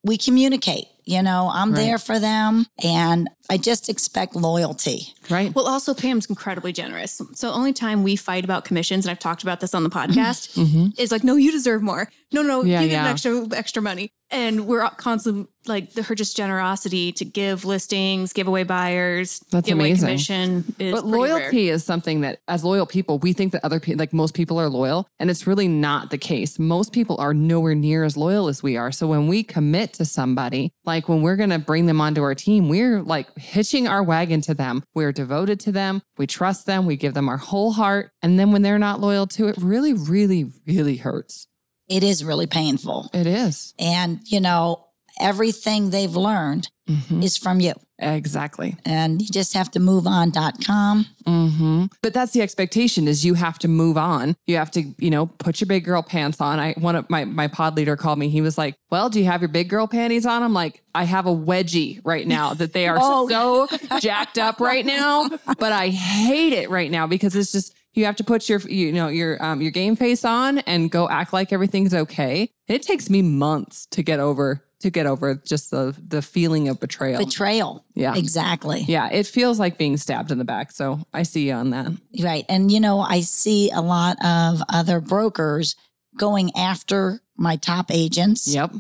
we 0.04 0.18
communicate. 0.20 0.86
You 1.12 1.22
know, 1.22 1.52
I'm 1.54 1.72
Right. 1.74 1.82
there 1.82 1.98
for 1.98 2.20
them, 2.20 2.66
and 2.82 3.30
I 3.50 3.58
just 3.58 3.90
expect 3.90 4.34
loyalty. 4.36 5.14
Right. 5.30 5.54
Well, 5.54 5.68
also 5.68 5.94
Pam's 5.94 6.26
incredibly 6.28 6.72
generous. 6.72 7.22
So 7.34 7.52
only 7.52 7.74
time 7.74 8.02
we 8.04 8.16
fight 8.16 8.46
about 8.46 8.64
commissions, 8.64 9.06
and 9.06 9.12
I've 9.12 9.20
talked 9.20 9.44
about 9.44 9.60
this 9.60 9.74
on 9.74 9.84
the 9.84 9.90
podcast, 9.90 10.56
Mm-hmm. 10.56 10.88
is 10.98 11.12
like, 11.12 11.24
no, 11.26 11.36
you 11.36 11.52
deserve 11.52 11.82
more. 11.82 12.10
No, 12.32 12.42
no, 12.44 12.64
Yeah, 12.64 12.80
you 12.82 12.88
get 12.88 13.04
yeah. 13.04 13.10
extra 13.10 13.46
extra 13.54 13.82
money. 13.82 14.14
And 14.30 14.66
we're 14.68 14.90
constantly 14.92 15.48
like 15.68 15.94
the, 15.94 16.04
her 16.04 16.16
just 16.16 16.36
generosity 16.36 17.12
to 17.14 17.26
give 17.26 17.66
listings, 17.66 18.34
give 18.34 18.48
away 18.48 18.64
buyers, 18.64 19.40
That's 19.52 19.68
give 19.68 19.78
away 19.78 19.92
amazing. 19.92 20.08
commission 20.08 20.76
is 20.80 20.94
But 20.94 21.06
loyalty 21.06 21.68
rare. 21.68 21.74
is 21.76 21.84
something 21.84 22.22
that, 22.22 22.40
as 22.48 22.64
loyal 22.64 22.86
people, 22.86 23.20
we 23.20 23.34
think 23.34 23.52
that 23.54 23.64
other 23.64 23.80
people, 23.80 24.00
like 24.00 24.14
most 24.14 24.34
people, 24.34 24.60
are 24.60 24.70
loyal, 24.70 25.08
and 25.20 25.30
it's 25.30 25.46
really 25.46 25.68
not 25.68 26.10
the 26.10 26.18
case. 26.18 26.58
Most 26.60 26.94
people 26.94 27.16
are 27.20 27.34
nowhere 27.34 27.76
near 27.76 28.04
as 28.04 28.18
loyal 28.18 28.48
as 28.48 28.64
we 28.64 28.76
are. 28.78 28.92
So 28.92 29.08
when 29.08 29.28
we 29.28 29.44
commit 29.44 29.94
to 29.94 30.06
somebody, 30.06 30.72
like 30.86 31.08
when 31.08 31.22
we're 31.22 31.36
going 31.36 31.50
to 31.52 31.60
bring 31.60 31.86
them 31.86 32.02
onto 32.02 32.22
our 32.24 32.36
team, 32.36 32.68
we're 32.70 33.02
like 33.02 33.28
hitching 33.38 33.88
our 33.88 34.02
wagon 34.04 34.42
to 34.42 34.54
them. 34.54 34.84
We're 34.96 35.12
devoted 35.12 35.60
to 35.62 35.72
them. 35.72 36.02
We 36.18 36.28
trust 36.28 36.66
them. 36.66 36.86
We 36.86 36.96
give 36.98 37.14
them 37.14 37.30
our 37.30 37.38
whole 37.38 37.72
heart. 37.72 38.12
And 38.22 38.40
then 38.40 38.52
when 38.52 38.62
they're 38.64 38.80
not 38.80 39.00
loyal 39.00 39.28
to 39.28 39.48
it, 39.48 39.58
really, 39.58 39.94
really, 39.94 40.52
really 40.66 40.98
hurts. 40.98 41.48
It 41.88 42.04
is 42.04 42.24
really 42.24 42.48
painful, 42.48 43.10
It 43.14 43.28
is. 43.28 43.74
and 43.78 44.20
you 44.26 44.40
know, 44.40 44.88
everything 45.20 45.90
they've 45.90 46.16
learned 46.16 46.70
Mhm. 46.90 47.24
is 47.24 47.38
from 47.38 47.60
you, 47.60 47.74
Exactly. 48.00 48.76
and 48.86 49.22
you 49.22 49.28
just 49.30 49.54
have 49.54 49.72
to 49.72 49.80
move 49.80 50.06
on.com. 50.08 51.06
hmm 51.26 51.86
But 52.02 52.14
that's 52.14 52.32
the 52.34 52.42
expectation 52.42 53.08
is 53.08 53.24
you 53.24 53.36
have 53.36 53.60
to 53.60 53.68
move 53.68 53.98
on. 53.98 54.36
You 54.48 54.58
have 54.58 54.72
to, 54.72 54.84
you 54.98 55.10
know, 55.10 55.28
put 55.28 55.62
your 55.62 55.68
big 55.68 55.86
girl 55.86 56.02
pants 56.02 56.42
on. 56.42 56.60
I 56.60 56.74
one 56.74 56.96
of 56.96 57.10
my 57.10 57.24
my 57.26 57.48
pod 57.48 57.78
leader 57.78 57.96
called 57.96 58.20
me. 58.20 58.30
He 58.30 58.42
was 58.42 58.58
like, 58.58 58.76
"Well, 58.90 59.10
do 59.10 59.20
you 59.20 59.26
have 59.26 59.42
your 59.42 59.48
big 59.50 59.70
girl 59.70 59.88
panties 59.88 60.26
on?" 60.26 60.44
I'm 60.44 60.54
like, 60.54 60.82
"I 60.96 61.04
have 61.06 61.26
a 61.28 61.36
wedgie 61.36 62.02
right 62.04 62.28
now 62.28 62.54
that 62.56 62.74
they 62.74 62.88
are 62.88 62.98
Oh. 63.02 63.28
so 63.30 64.00
jacked 64.00 64.38
up 64.38 64.60
right 64.60 64.86
now, 64.86 65.30
but 65.60 65.72
I 65.72 65.90
hate 65.90 66.54
it 66.54 66.70
right 66.70 66.92
now 66.92 67.08
because 67.08 67.36
it's 67.36 67.52
just 67.52 67.74
you 67.94 68.06
have 68.06 68.16
to 68.18 68.24
put 68.24 68.50
your 68.50 68.60
you 68.62 68.92
know 68.92 69.08
your 69.08 69.42
um 69.44 69.62
your 69.62 69.72
game 69.72 69.96
face 69.96 70.26
on 70.26 70.58
and 70.60 70.90
go 70.92 71.08
act 71.10 71.32
like 71.32 71.54
everything's 71.54 71.94
okay. 71.94 72.50
It 72.68 72.82
takes 72.82 73.10
me 73.10 73.22
months 73.22 73.86
to 73.92 74.02
get 74.04 74.20
over 74.20 74.64
to 74.82 74.90
get 74.90 75.06
over 75.06 75.36
just 75.36 75.72
the 75.72 75.96
the 76.08 76.22
feeling 76.22 76.68
of 76.70 76.80
betrayal. 76.80 77.24
Betrayal. 77.24 77.86
Yeah. 77.94 78.16
Exactly. 78.16 78.82
yeah, 78.88 79.10
it 79.12 79.28
feels 79.28 79.60
like 79.60 79.78
being 79.78 79.98
stabbed 79.98 80.32
in 80.32 80.38
the 80.38 80.46
back. 80.46 80.72
So 80.72 81.00
I 81.14 81.24
see 81.24 81.48
you 81.48 81.54
on 81.54 81.70
that. 81.72 81.92
Right. 82.22 82.46
And, 82.50 82.72
you 82.72 82.80
know, 82.80 83.00
I 83.00 83.22
see 83.22 83.72
a 83.72 83.82
lot 83.82 84.18
of 84.24 84.62
other 84.70 85.00
brokers 85.02 85.76
going 86.18 86.52
after 86.58 87.22
my 87.38 87.56
top 87.56 87.90
agents 87.92 88.48
Yep. 88.48 88.72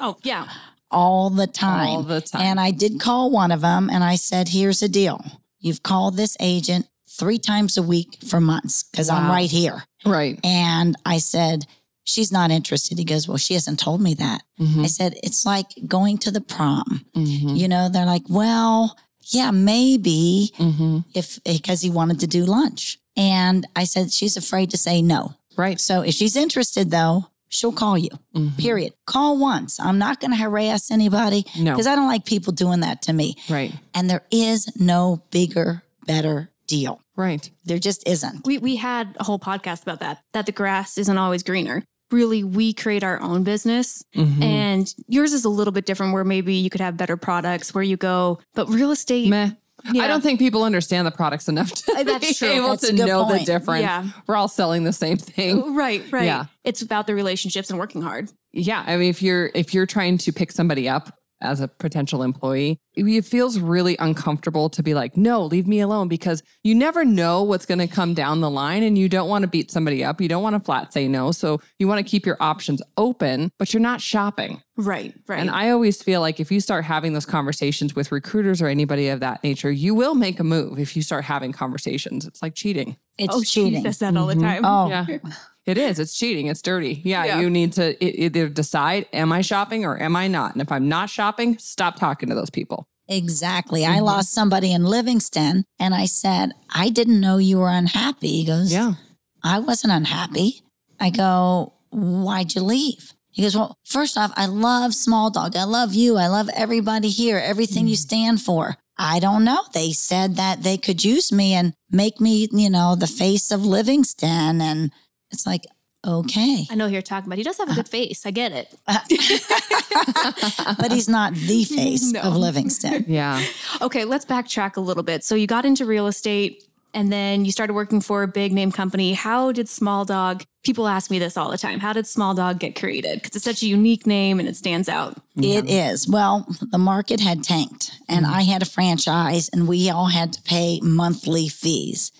Oh 0.00 0.16
yeah, 0.22 0.46
all 0.90 1.30
the 1.30 1.46
time. 1.46 1.88
All 1.88 2.02
the 2.02 2.20
time. 2.20 2.42
And 2.42 2.60
I 2.60 2.70
did 2.70 3.00
call 3.00 3.30
one 3.30 3.50
of 3.50 3.60
them 3.60 3.90
and 3.90 4.04
I 4.04 4.14
said, 4.16 4.48
here's 4.48 4.80
the 4.80 4.88
deal. 4.88 5.24
You've 5.60 5.82
called 5.82 6.16
this 6.16 6.36
agent 6.40 6.86
three 7.10 7.38
times 7.38 7.76
a 7.76 7.82
week 7.82 8.18
for 8.28 8.40
months 8.40 8.84
because 8.84 9.08
I'm 9.08 9.28
right 9.28 9.50
here. 9.50 9.82
right. 10.06 10.38
And 10.44 10.94
I 11.04 11.18
said, 11.18 11.66
she's 12.08 12.32
not 12.32 12.50
interested. 12.50 12.98
He 12.98 13.04
goes, 13.04 13.28
well, 13.28 13.36
she 13.36 13.54
hasn't 13.54 13.78
told 13.78 14.00
me 14.00 14.14
that. 14.14 14.42
Mhm. 14.60 14.84
I 14.84 14.86
said, 14.86 15.18
it's 15.22 15.44
like 15.44 15.66
going 15.86 16.16
to 16.18 16.30
the 16.30 16.40
prom. 16.40 17.04
Mhm. 17.14 17.56
You 17.58 17.68
know, 17.68 17.88
they're 17.88 18.06
like, 18.06 18.24
well, 18.28 18.96
yeah, 19.30 19.50
maybe 19.50 20.52
Mhm. 20.58 21.04
if 21.14 21.38
because 21.44 21.80
he 21.82 21.90
wanted 21.90 22.20
to 22.20 22.26
do 22.26 22.44
lunch. 22.44 22.98
And 23.16 23.66
I 23.76 23.84
said, 23.84 24.12
she's 24.12 24.36
afraid 24.36 24.70
to 24.70 24.76
say 24.76 25.02
no. 25.02 25.34
Right. 25.56 25.80
So 25.80 26.02
if 26.02 26.14
she's 26.14 26.36
interested, 26.36 26.90
though, 26.90 27.26
she'll 27.48 27.72
call 27.72 27.98
you. 27.98 28.10
Mhm. 28.34 28.56
Period. 28.58 28.92
Call 29.06 29.36
once. 29.38 29.78
I'm 29.80 29.98
not 29.98 30.20
going 30.20 30.30
to 30.30 30.36
harass 30.36 30.90
anybody 30.90 31.44
No. 31.58 31.72
because 31.72 31.86
I 31.86 31.94
don't 31.96 32.06
like 32.08 32.24
people 32.24 32.52
doing 32.52 32.80
that 32.80 33.02
to 33.02 33.12
me. 33.12 33.36
Right. 33.50 33.72
And 33.94 34.08
there 34.08 34.24
is 34.30 34.68
no 34.76 35.22
bigger, 35.30 35.82
better 36.06 36.50
deal. 36.66 37.00
Right. 37.16 37.50
There 37.64 37.78
just 37.80 38.06
isn't. 38.06 38.46
we 38.46 38.58
we 38.58 38.76
had 38.76 39.16
a 39.18 39.24
whole 39.24 39.38
podcast 39.40 39.82
about 39.82 39.98
that. 40.00 40.22
That 40.32 40.46
the 40.46 40.52
grass 40.52 40.96
isn't 40.98 41.18
always 41.18 41.42
greener. 41.42 41.82
Really, 42.10 42.42
we 42.44 42.72
create 42.72 43.04
our 43.04 43.20
own 43.20 43.44
business, 43.44 44.02
Mhm. 44.16 44.42
and 44.42 44.94
yours 45.08 45.32
is 45.32 45.44
a 45.44 45.48
little 45.50 45.72
bit 45.72 45.84
different. 45.86 46.12
Where 46.14 46.24
maybe 46.24 46.54
you 46.54 46.70
could 46.70 46.80
have 46.80 46.96
better 46.96 47.16
products 47.16 47.74
where 47.74 47.84
you 47.84 47.96
go, 47.96 48.38
but 48.54 48.68
real 48.70 48.90
estate. 48.90 49.28
Meh. 49.28 49.50
Yeah. 49.92 50.02
I 50.02 50.08
don't 50.08 50.22
think 50.22 50.40
people 50.40 50.64
understand 50.64 51.06
the 51.06 51.12
products 51.12 51.46
enough 51.48 51.70
to 51.72 51.92
Uh, 51.98 52.02
that's 52.02 52.26
be 52.26 52.34
true. 52.34 52.48
able 52.48 52.68
That's 52.70 52.88
to 52.88 52.92
know 52.94 53.28
the 53.30 53.38
difference. 53.44 53.82
Yeah. 53.82 54.06
We're 54.26 54.34
all 54.34 54.48
selling 54.48 54.82
the 54.84 54.92
same 54.92 55.18
thing. 55.18 55.74
Right, 55.76 56.02
right. 56.10 56.24
Yeah. 56.24 56.46
It's 56.64 56.82
about 56.82 57.06
the 57.06 57.14
relationships 57.14 57.70
and 57.70 57.78
working 57.78 58.02
hard. 58.02 58.28
Yeah. 58.52 58.82
I 58.86 58.96
mean, 58.96 59.08
if 59.10 59.22
you're 59.22 59.50
if 59.54 59.74
you're 59.74 59.86
trying 59.86 60.18
to 60.18 60.32
pick 60.32 60.50
somebody 60.50 60.88
up 60.88 61.16
as 61.40 61.60
a 61.60 61.68
potential 61.68 62.22
employee, 62.22 62.80
it 62.94 63.24
feels 63.24 63.58
really 63.58 63.96
uncomfortable 63.98 64.68
to 64.70 64.82
be 64.82 64.94
like, 64.94 65.16
no, 65.16 65.44
leave 65.44 65.66
me 65.66 65.80
alone 65.80 66.08
because 66.08 66.42
you 66.64 66.74
never 66.74 67.04
know 67.04 67.42
what's 67.42 67.66
going 67.66 67.78
to 67.78 67.86
come 67.86 68.14
down 68.14 68.40
the 68.40 68.50
line 68.50 68.82
and 68.82 68.98
you 68.98 69.08
don't 69.08 69.28
want 69.28 69.42
to 69.42 69.48
beat 69.48 69.70
somebody 69.70 70.02
up. 70.02 70.20
You 70.20 70.28
don't 70.28 70.42
want 70.42 70.54
to 70.54 70.60
flat 70.60 70.92
say 70.92 71.06
no. 71.06 71.30
So 71.30 71.60
you 71.78 71.86
want 71.86 72.04
to 72.04 72.10
keep 72.10 72.26
your 72.26 72.36
options 72.40 72.82
open, 72.96 73.52
but 73.58 73.72
you're 73.72 73.80
not 73.80 74.00
shopping. 74.00 74.62
Right, 74.76 75.14
right. 75.26 75.40
And 75.40 75.50
I 75.50 75.70
always 75.70 76.02
feel 76.02 76.20
like 76.20 76.40
if 76.40 76.50
you 76.50 76.60
start 76.60 76.84
having 76.84 77.12
those 77.12 77.26
conversations 77.26 77.94
with 77.94 78.10
recruiters 78.12 78.60
or 78.60 78.66
anybody 78.66 79.08
of 79.08 79.20
that 79.20 79.42
nature, 79.44 79.70
you 79.70 79.94
will 79.94 80.14
make 80.14 80.40
a 80.40 80.44
move 80.44 80.78
if 80.78 80.96
you 80.96 81.02
start 81.02 81.24
having 81.24 81.52
conversations. 81.52 82.26
It's 82.26 82.42
like 82.42 82.54
cheating. 82.54 82.96
It's 83.16 83.34
oh, 83.34 83.42
cheating. 83.42 83.80
She 83.80 83.82
says 83.82 83.98
that 83.98 84.16
all 84.16 84.26
the 84.26 84.34
time. 84.34 84.62
Mm-hmm. 84.62 84.64
Oh, 84.64 84.88
Yeah. 84.88 85.18
It 85.68 85.76
is. 85.78 85.98
It's 85.98 86.16
cheating. 86.16 86.46
It's 86.46 86.62
dirty. 86.62 87.02
Yeah, 87.04 87.24
Yeah. 87.24 87.40
You 87.40 87.50
need 87.50 87.72
to 87.74 88.02
either 88.04 88.48
decide, 88.48 89.06
am 89.12 89.32
I 89.32 89.42
shopping 89.42 89.84
or 89.84 90.00
am 90.02 90.16
I 90.16 90.26
not? 90.28 90.52
And 90.54 90.62
if 90.62 90.72
I'm 90.72 90.88
not 90.88 91.10
shopping, 91.10 91.58
stop 91.58 91.96
talking 91.96 92.28
to 92.30 92.34
those 92.34 92.50
people. 92.50 92.86
exactly. 93.10 93.86
I 93.86 94.00
Mhm. 94.00 94.02
lost 94.04 94.32
somebody 94.34 94.70
in 94.70 94.84
Livingston 94.84 95.64
and 95.78 95.94
I 95.94 96.04
said, 96.04 96.52
I 96.74 96.90
didn't 96.90 97.20
know 97.20 97.38
you 97.38 97.56
were 97.58 97.70
unhappy. 97.70 98.28
He 98.36 98.44
goes, 98.44 98.70
Yeah. 98.70 98.94
I 99.42 99.60
wasn't 99.60 99.94
unhappy. 99.94 100.62
I 101.00 101.08
go, 101.08 101.72
why'd 101.90 102.54
you 102.54 102.60
leave? 102.62 103.14
He 103.30 103.40
goes, 103.42 103.56
well, 103.56 103.76
first 103.86 104.18
off, 104.18 104.30
I 104.36 104.44
love 104.44 104.94
Small 104.94 105.30
Dog. 105.30 105.56
I 105.56 105.64
love 105.64 105.94
you. 105.94 106.16
I 106.18 106.26
love 106.26 106.50
everybody 106.54 107.08
here, 107.08 107.38
everything 107.38 107.86
you 107.88 107.96
stand 107.96 108.42
for. 108.42 108.76
I 108.98 109.20
don't 109.20 109.44
know. 109.44 109.62
They 109.72 109.92
said 109.92 110.36
that 110.36 110.62
they 110.62 110.76
could 110.76 111.02
use 111.04 111.32
me 111.32 111.54
and 111.54 111.72
make 111.90 112.20
me, 112.20 112.46
you 112.52 112.68
know, 112.68 112.94
the 112.94 113.06
face 113.06 113.50
of 113.50 113.64
Livingston. 113.64 114.60
And 114.60 114.90
it's 115.30 115.46
like, 115.46 115.64
okay. 116.06 116.66
I 116.70 116.74
know 116.74 116.86
who 116.86 116.92
you're 116.92 117.02
talking 117.02 117.28
about. 117.28 117.38
He 117.38 117.44
does 117.44 117.58
have 117.58 117.68
a 117.68 117.72
uh-huh. 117.72 117.82
good 117.82 117.88
face. 117.88 118.24
I 118.24 118.30
get 118.30 118.52
it. 118.52 118.74
Uh, 118.86 118.98
but 120.80 120.92
he's 120.92 121.08
not 121.08 121.34
the 121.34 121.64
face 121.76 122.12
No. 122.12 122.20
of 122.20 122.36
Livingston. 122.36 123.04
Yeah. 123.06 123.44
Okay, 123.80 124.04
let's 124.04 124.24
backtrack 124.24 124.76
a 124.76 124.80
little 124.80 125.02
bit. 125.02 125.24
So 125.24 125.34
you 125.34 125.46
got 125.46 125.64
into 125.64 125.84
real 125.84 126.06
estate 126.06 126.64
and 126.94 127.12
then 127.12 127.44
you 127.44 127.52
started 127.52 127.74
working 127.74 128.00
for 128.00 128.22
a 128.22 128.28
big 128.28 128.52
name 128.52 128.72
company. 128.72 129.12
How 129.12 129.52
did 129.52 129.68
Small 129.68 130.04
Dog, 130.04 130.44
people 130.64 130.88
ask 130.88 131.10
me 131.10 131.18
this 131.18 131.36
all 131.36 131.50
the 131.50 131.58
time, 131.58 131.80
how 131.80 131.92
did 131.92 132.06
Small 132.06 132.34
Dog 132.34 132.58
get 132.58 132.74
created? 132.74 133.20
Because 133.22 133.36
it's 133.36 133.44
such 133.44 133.62
a 133.62 133.66
unique 133.66 134.06
name 134.06 134.40
and 134.40 134.48
it 134.48 134.56
stands 134.56 134.88
out. 134.88 135.16
It 135.36 135.68
is. 135.68 136.08
Well, 136.08 136.46
the 136.60 136.78
market 136.78 137.20
had 137.20 137.44
tanked 137.44 137.92
and 138.08 138.24
mm-hmm. 138.24 138.34
I 138.34 138.42
had 138.42 138.62
a 138.62 138.66
franchise 138.66 139.48
and 139.50 139.68
we 139.68 139.90
all 139.90 140.06
had 140.06 140.32
to 140.34 140.42
pay 140.42 140.80
monthly 140.82 141.48
fees. 141.48 142.10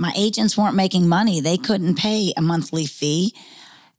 My 0.00 0.12
agents 0.16 0.56
weren't 0.56 0.74
making 0.74 1.06
money. 1.06 1.42
They 1.42 1.58
couldn't 1.58 1.96
pay 1.96 2.32
a 2.34 2.40
monthly 2.40 2.86
fee. 2.86 3.34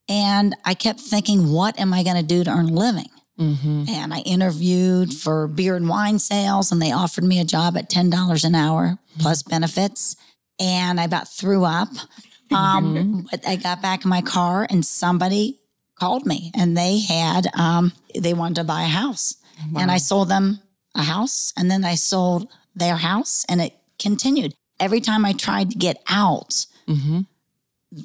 And 0.09 0.55
I 0.65 0.73
kept 0.73 0.99
thinking, 0.99 1.51
what 1.51 1.79
am 1.79 1.93
I 1.93 2.01
going 2.03 2.15
to 2.15 2.23
do 2.23 2.43
to 2.43 2.49
earn 2.49 2.69
a 2.69 2.73
living? 2.73 3.09
Mm-hmm. 3.39 3.83
And 3.87 4.11
I 4.11 4.21
interviewed 4.21 5.13
for 5.13 5.47
beer 5.47 5.75
and 5.75 5.87
wine 5.87 6.17
sales, 6.17 6.71
and 6.71 6.81
they 6.81 6.91
offered 6.91 7.23
me 7.23 7.39
a 7.39 7.45
job 7.45 7.77
at 7.77 7.91
$10 7.91 8.43
an 8.43 8.55
hour 8.55 8.97
plus 9.19 9.43
benefits. 9.43 10.15
And 10.59 10.99
I 10.99 11.03
about 11.03 11.27
threw 11.27 11.65
up. 11.65 11.89
Um, 12.51 13.27
But 13.29 13.47
I 13.47 13.55
got 13.55 13.83
back 13.83 14.03
in 14.03 14.09
my 14.09 14.21
car, 14.21 14.65
and 14.69 14.83
somebody 14.83 15.59
called 15.95 16.25
me, 16.25 16.51
and 16.55 16.75
they 16.75 16.99
had, 16.99 17.47
um, 17.55 17.93
they 18.13 18.33
wanted 18.33 18.55
to 18.55 18.63
buy 18.63 18.81
a 18.81 18.87
house. 18.87 19.35
And 19.77 19.91
I 19.91 19.97
sold 19.97 20.29
them 20.29 20.59
a 20.95 21.03
house, 21.03 21.53
and 21.55 21.69
then 21.69 21.85
I 21.85 21.93
sold 21.93 22.47
their 22.75 22.95
house, 22.97 23.45
and 23.47 23.61
it 23.61 23.77
continued. 23.99 24.55
Every 24.81 24.99
time 24.99 25.23
I 25.25 25.31
tried 25.33 25.69
to 25.71 25.77
get 25.77 26.01
out, 26.09 26.65
Mm-hmm. 26.87 27.21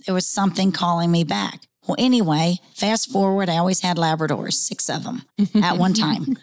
there 0.07 0.15
was 0.15 0.27
something 0.27 0.71
calling 0.71 1.11
me 1.11 1.25
back. 1.25 1.67
Well, 1.89 1.97
anyway, 1.99 2.59
fast 2.75 3.11
forward, 3.11 3.49
I 3.49 3.57
always 3.57 3.81
had 3.81 3.97
Labradors, 3.97 4.53
six 4.53 4.89
of 4.91 5.03
them 5.05 5.23
at 5.63 5.77
one 5.79 5.95
time. 6.07 6.37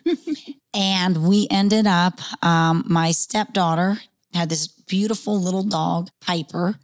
and 0.74 1.28
we 1.28 1.48
ended 1.52 1.86
up, 1.88 2.20
um, 2.44 2.84
my 2.88 3.12
stepdaughter 3.12 3.98
had 4.34 4.50
this 4.50 4.68
beautiful 4.68 5.40
little 5.40 5.64
dog, 5.64 6.10
Piper, 6.22 6.76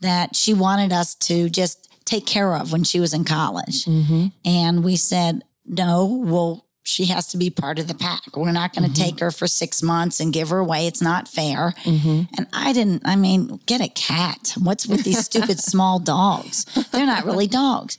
that 0.00 0.36
she 0.36 0.54
wanted 0.54 0.92
us 0.92 1.14
to 1.16 1.48
just 1.50 1.88
take 2.04 2.26
care 2.26 2.54
of 2.54 2.70
when 2.72 2.84
she 2.84 3.00
was 3.00 3.12
in 3.12 3.24
college. 3.24 3.84
Mm-hmm. 3.86 4.26
And 4.44 4.84
we 4.84 4.96
said, 4.96 5.42
no, 5.64 6.22
well, 6.24 6.65
she 6.86 7.06
has 7.06 7.26
to 7.26 7.36
be 7.36 7.50
part 7.50 7.80
of 7.80 7.88
the 7.88 7.94
pack. 7.94 8.36
We're 8.36 8.52
not 8.52 8.72
going 8.72 8.88
to 8.88 9.00
take 9.00 9.18
her 9.18 9.32
for 9.32 9.48
six 9.48 9.82
months 9.82 10.20
and 10.20 10.32
give 10.32 10.50
her 10.50 10.58
away. 10.58 10.86
It's 10.86 11.02
not 11.02 11.26
fair. 11.26 11.74
Mm-hmm. 11.82 12.22
And 12.38 12.46
I 12.52 12.72
didn't, 12.72 13.02
I 13.04 13.16
mean, 13.16 13.58
get 13.66 13.80
a 13.80 13.88
cat. 13.88 14.54
What's 14.56 14.86
with 14.86 15.02
these 15.02 15.24
stupid 15.24 15.58
small 15.72 15.98
dogs? 15.98 16.64
They're 16.92 17.04
not 17.04 17.24
really 17.24 17.48
dogs. 17.48 17.98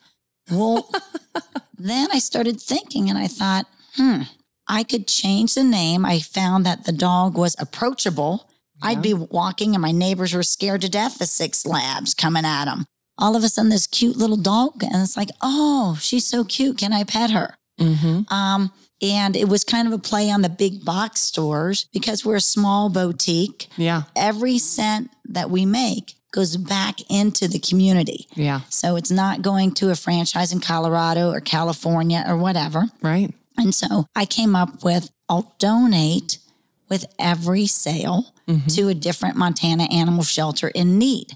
Well, 0.49 0.89
then 1.77 2.07
I 2.13 2.19
started 2.19 2.61
thinking 2.61 3.09
and 3.09 3.19
I 3.19 3.27
thought, 3.27 3.65
hmm, 3.95 4.21
I 4.69 4.83
could 4.83 5.05
change 5.05 5.55
the 5.55 5.65
name. 5.65 6.05
I 6.05 6.19
found 6.19 6.65
that 6.65 6.85
the 6.85 6.93
dog 6.93 7.37
was 7.37 7.57
approachable. 7.59 8.49
I'd 8.81 9.01
be 9.01 9.13
walking 9.13 9.75
and 9.75 9.81
my 9.81 9.91
neighbors 9.91 10.33
were 10.33 10.43
scared 10.43 10.81
to 10.81 10.89
death 10.89 11.19
of 11.19 11.27
six 11.27 11.65
labs 11.65 12.13
coming 12.13 12.45
at 12.45 12.65
them. 12.65 12.85
All 13.17 13.35
of 13.35 13.43
a 13.43 13.49
sudden, 13.49 13.69
this 13.69 13.87
cute 13.87 14.15
little 14.15 14.37
dog, 14.37 14.83
and 14.83 15.01
it's 15.01 15.17
like, 15.17 15.29
oh, 15.41 15.97
she's 15.99 16.25
so 16.25 16.45
cute. 16.45 16.77
Can 16.77 16.93
I 16.93 17.03
pet 17.03 17.31
her? 17.31 17.56
Mm-hmm. 17.79 18.33
Um, 18.33 18.71
and 19.01 19.35
it 19.35 19.47
was 19.47 19.63
kind 19.63 19.87
of 19.87 19.93
a 19.93 19.99
play 19.99 20.31
on 20.31 20.41
the 20.41 20.49
big 20.49 20.83
box 20.83 21.19
stores 21.19 21.87
because 21.93 22.25
we're 22.25 22.37
a 22.37 22.41
small 22.41 22.89
boutique. 22.89 23.67
Yeah. 23.77 24.03
Every 24.15 24.57
cent 24.57 25.11
that 25.25 25.49
we 25.49 25.65
make 25.65 26.13
goes 26.31 26.57
back 26.57 26.95
into 27.09 27.47
the 27.47 27.59
community. 27.59 28.27
Yeah. 28.33 28.61
So 28.69 28.95
it's 28.95 29.11
not 29.11 29.41
going 29.41 29.73
to 29.75 29.91
a 29.91 29.95
franchise 29.95 30.51
in 30.51 30.59
Colorado 30.59 31.31
or 31.31 31.39
California 31.41 32.23
or 32.27 32.37
whatever. 32.37 32.85
Right. 33.01 33.33
And 33.57 33.73
so 33.73 34.05
I 34.15 34.25
came 34.25 34.55
up 34.55 34.83
with 34.83 35.11
I'll 35.29 35.55
donate 35.59 36.39
with 36.89 37.05
every 37.19 37.67
sale 37.67 38.33
to 38.69 38.87
a 38.87 38.93
different 38.93 39.35
Montana 39.35 39.83
animal 39.91 40.23
shelter 40.23 40.69
in 40.69 40.97
need. 40.97 41.33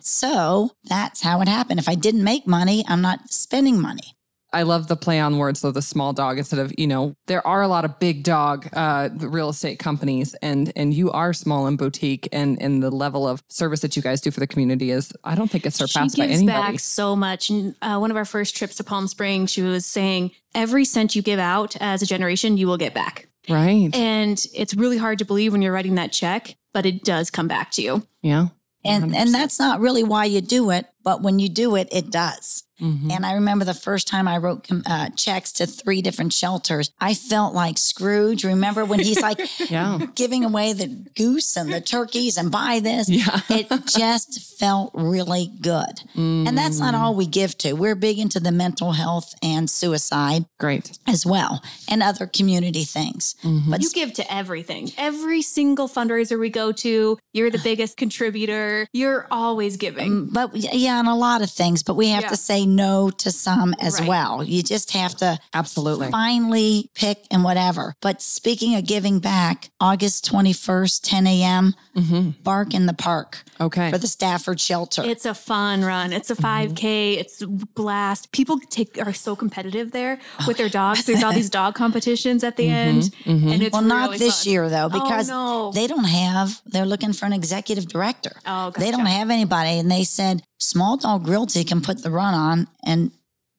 So 0.00 0.72
that's 0.84 1.22
how 1.22 1.40
it 1.40 1.48
happened. 1.48 1.80
If 1.80 1.88
I 1.88 1.94
didn't 1.94 2.22
make 2.22 2.46
money, 2.46 2.84
I'm 2.86 3.00
not 3.00 3.30
spending 3.32 3.80
money. 3.80 4.14
I 4.54 4.62
love 4.62 4.86
the 4.86 4.96
play 4.96 5.18
on 5.18 5.36
words, 5.36 5.60
though, 5.60 5.72
the 5.72 5.82
small 5.82 6.12
dog 6.12 6.38
instead 6.38 6.60
of, 6.60 6.72
you 6.78 6.86
know, 6.86 7.16
there 7.26 7.44
are 7.46 7.60
a 7.60 7.68
lot 7.68 7.84
of 7.84 7.98
big 7.98 8.22
dog 8.22 8.68
uh, 8.72 9.08
real 9.16 9.48
estate 9.48 9.78
companies 9.78 10.34
and 10.34 10.72
and 10.76 10.94
you 10.94 11.10
are 11.10 11.32
small 11.32 11.66
and 11.66 11.76
boutique 11.76 12.28
and 12.32 12.60
and 12.62 12.82
the 12.82 12.90
level 12.90 13.26
of 13.26 13.42
service 13.48 13.80
that 13.80 13.96
you 13.96 14.02
guys 14.02 14.20
do 14.20 14.30
for 14.30 14.40
the 14.40 14.46
community 14.46 14.90
is 14.90 15.12
I 15.24 15.34
don't 15.34 15.50
think 15.50 15.66
it's 15.66 15.76
surpassed 15.76 16.14
she 16.14 16.22
by 16.22 16.28
gives 16.28 16.40
anybody. 16.40 16.72
back 16.72 16.80
so 16.80 17.16
much. 17.16 17.50
And 17.50 17.74
uh, 17.82 17.98
one 17.98 18.10
of 18.10 18.16
our 18.16 18.24
first 18.24 18.56
trips 18.56 18.76
to 18.76 18.84
Palm 18.84 19.08
Springs, 19.08 19.50
she 19.50 19.62
was 19.62 19.84
saying 19.84 20.30
every 20.54 20.84
cent 20.84 21.16
you 21.16 21.22
give 21.22 21.40
out 21.40 21.76
as 21.80 22.00
a 22.00 22.06
generation, 22.06 22.56
you 22.56 22.66
will 22.68 22.78
get 22.78 22.94
back. 22.94 23.28
Right. 23.48 23.90
And 23.94 24.42
it's 24.54 24.74
really 24.74 24.96
hard 24.98 25.18
to 25.18 25.24
believe 25.24 25.52
when 25.52 25.62
you're 25.62 25.72
writing 25.72 25.96
that 25.96 26.12
check, 26.12 26.54
but 26.72 26.86
it 26.86 27.04
does 27.04 27.30
come 27.30 27.48
back 27.48 27.72
to 27.72 27.82
you. 27.82 28.06
yeah. 28.22 28.48
And 28.86 29.16
and 29.16 29.32
that's 29.32 29.58
not 29.58 29.80
really 29.80 30.04
why 30.04 30.26
you 30.26 30.42
do 30.42 30.68
it, 30.68 30.86
but 31.04 31.22
when 31.22 31.38
you 31.38 31.48
do 31.48 31.76
it, 31.76 31.88
it 31.92 32.10
does. 32.10 32.62
Mhm. 32.82 33.12
And 33.12 33.24
I 33.24 33.34
remember 33.34 33.64
the 33.64 33.72
first 33.72 34.08
time 34.08 34.26
I 34.26 34.36
wrote 34.38 34.66
uh, 34.86 35.08
checks 35.10 35.52
to 35.52 35.66
three 35.66 36.02
different 36.02 36.32
shelters, 36.32 36.90
I 37.00 37.14
felt 37.14 37.54
like 37.54 37.78
Scrooge. 37.78 38.42
Remember 38.44 38.84
when 38.84 38.98
he's 38.98 39.20
like 39.22 39.38
Yeah. 39.70 40.00
giving 40.16 40.44
away 40.44 40.72
the 40.72 40.88
goose 41.14 41.56
and 41.56 41.72
the 41.72 41.80
turkeys 41.80 42.36
and 42.36 42.50
buy 42.50 42.80
this? 42.82 43.08
Yeah. 43.08 43.40
It 43.48 43.68
just 43.86 44.58
felt 44.58 44.90
really 44.92 45.52
good. 45.60 46.00
And 46.16 46.58
that's 46.58 46.80
not 46.80 46.96
all 46.96 47.14
we 47.14 47.26
give 47.28 47.56
to. 47.58 47.74
We're 47.74 47.94
big 47.94 48.18
into 48.18 48.40
the 48.40 48.50
mental 48.50 48.90
health 48.90 49.34
and 49.40 49.70
suicide 49.70 50.44
Great. 50.58 50.98
as 51.06 51.24
well 51.24 51.62
and 51.88 52.02
other 52.02 52.26
community 52.26 52.82
things. 52.82 53.36
But 53.44 53.82
You 53.82 53.90
give 53.90 54.14
to 54.14 54.34
everything. 54.34 54.90
Every 54.98 55.42
single 55.42 55.88
fundraiser 55.88 56.40
we 56.40 56.50
go 56.50 56.72
to, 56.72 57.18
you're 57.32 57.50
the 57.50 57.58
biggest 57.70 57.96
contributor. 57.96 58.88
You're 58.92 59.28
always 59.30 59.76
giving. 59.76 60.26
but 60.26 60.56
yeah, 60.56 60.93
and 60.98 61.08
a 61.08 61.14
lot 61.14 61.42
of 61.42 61.50
things, 61.50 61.82
but 61.82 61.94
we 61.94 62.08
have 62.08 62.24
Yeah. 62.24 62.28
to 62.30 62.36
say 62.36 62.66
no 62.66 63.10
to 63.10 63.30
some 63.30 63.74
as 63.80 63.98
Right. 64.00 64.08
well. 64.08 64.42
You 64.44 64.62
just 64.62 64.92
have 64.92 65.16
to 65.16 65.38
Absolutely. 65.52 66.10
finally 66.10 66.90
pick 66.94 67.24
and 67.30 67.44
whatever. 67.44 67.94
But 68.00 68.22
speaking 68.22 68.74
of 68.74 68.86
giving 68.86 69.18
back, 69.18 69.70
August 69.80 70.24
21st, 70.24 71.02
10 71.02 71.26
a.m., 71.26 71.74
hmm 71.94 72.30
Bark 72.42 72.74
in 72.74 72.86
the 72.86 72.92
Park 72.92 73.44
Okay. 73.60 73.90
for 73.90 73.98
the 73.98 74.06
Stafford 74.06 74.60
Shelter. 74.60 75.02
It's 75.04 75.24
a 75.24 75.34
fun 75.34 75.84
run. 75.84 76.12
It's 76.12 76.30
a 76.30 76.34
5K. 76.34 77.12
Mm-hmm. 77.14 77.20
It's 77.20 77.42
a 77.42 77.46
blast. 77.46 78.32
People 78.32 78.58
take 78.70 78.98
are 79.04 79.12
so 79.12 79.36
competitive 79.36 79.92
there 79.92 80.18
with 80.46 80.56
their 80.56 80.68
dogs. 80.68 81.04
There's 81.04 81.22
all 81.22 81.32
these 81.32 81.50
dog 81.50 81.74
competitions 81.74 82.42
at 82.44 82.56
the 82.56 82.64
mm-hmm. 82.64 82.74
end, 82.74 83.14
and 83.26 83.40
mm-hmm. 83.42 83.62
it's 83.62 83.72
well, 83.72 83.82
not 83.82 84.06
really 84.10 84.18
this 84.18 84.44
fun. 84.44 84.52
year 84.52 84.68
though, 84.68 84.88
oh, 84.92 85.00
because 85.00 85.28
no. 85.28 85.70
they 85.72 85.86
don't 85.86 86.04
have, 86.04 86.60
they're 86.66 86.86
looking 86.86 87.12
for 87.12 87.26
an 87.26 87.32
executive 87.32 87.86
director. 87.86 88.32
Oh, 88.46 88.70
They 88.76 88.90
don't 88.90 89.06
have 89.06 89.30
anybody. 89.30 89.78
And 89.78 89.90
they 89.90 90.04
said, 90.04 90.42
Small 90.64 90.96
Dog 90.96 91.28
Realty 91.28 91.62
can 91.64 91.80
put 91.80 92.02
the 92.02 92.10
run 92.10 92.34
on 92.34 92.66
and 92.84 93.10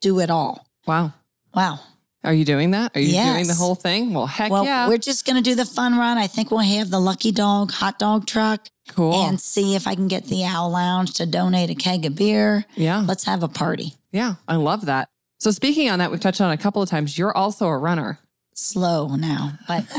do 0.02 0.20
it 0.20 0.30
all. 0.30 0.66
wow. 0.88 1.14
Wow. 1.54 1.80
Are 2.24 2.34
you 2.34 2.44
doing 2.44 2.72
that? 2.72 2.92
Are 2.98 3.00
you 3.00 3.14
doing 3.14 3.46
the 3.48 3.54
whole 3.54 3.76
thing? 3.76 4.12
Well, 4.14 4.26
heck 4.26 4.52
Well, 4.52 4.66
yeah. 4.66 4.88
we're 4.88 4.98
just 4.98 5.26
going 5.28 5.36
to 5.36 5.44
do 5.48 5.54
the 5.54 5.64
fun 5.64 5.96
run. 5.96 6.18
I 6.18 6.26
think 6.26 6.50
we'll 6.50 6.60
have 6.62 6.90
the 6.90 7.00
Lucky 7.00 7.32
Dog 7.32 7.72
hot 7.72 8.00
dog 8.00 8.26
truck 8.26 8.68
Cool. 8.90 9.14
and 9.26 9.40
see 9.40 9.76
if 9.76 9.86
I 9.88 9.94
can 9.94 10.08
get 10.08 10.26
the 10.26 10.44
Owl 10.44 10.72
Lounge 10.72 11.14
to 11.16 11.28
donate 11.28 11.70
a 11.70 11.76
keg 11.76 12.04
of 12.06 12.16
beer. 12.16 12.66
yeah. 12.76 13.06
Let's 13.08 13.26
have 13.26 13.44
a 13.44 13.48
party. 13.48 13.94
Yeah. 14.12 14.36
I 14.48 14.56
love 14.56 14.88
that. 14.88 15.08
So 15.40 15.52
speaking 15.52 15.90
on 15.92 16.00
that, 16.00 16.10
we've 16.10 16.20
touched 16.20 16.42
on 16.42 16.50
a 16.52 16.58
couple 16.58 16.82
of 16.82 16.90
times. 16.90 17.16
You're 17.18 17.36
also 17.38 17.68
a 17.68 17.78
runner. 17.78 18.18
Slow 18.56 19.16
now, 19.16 19.52
but 19.68 19.86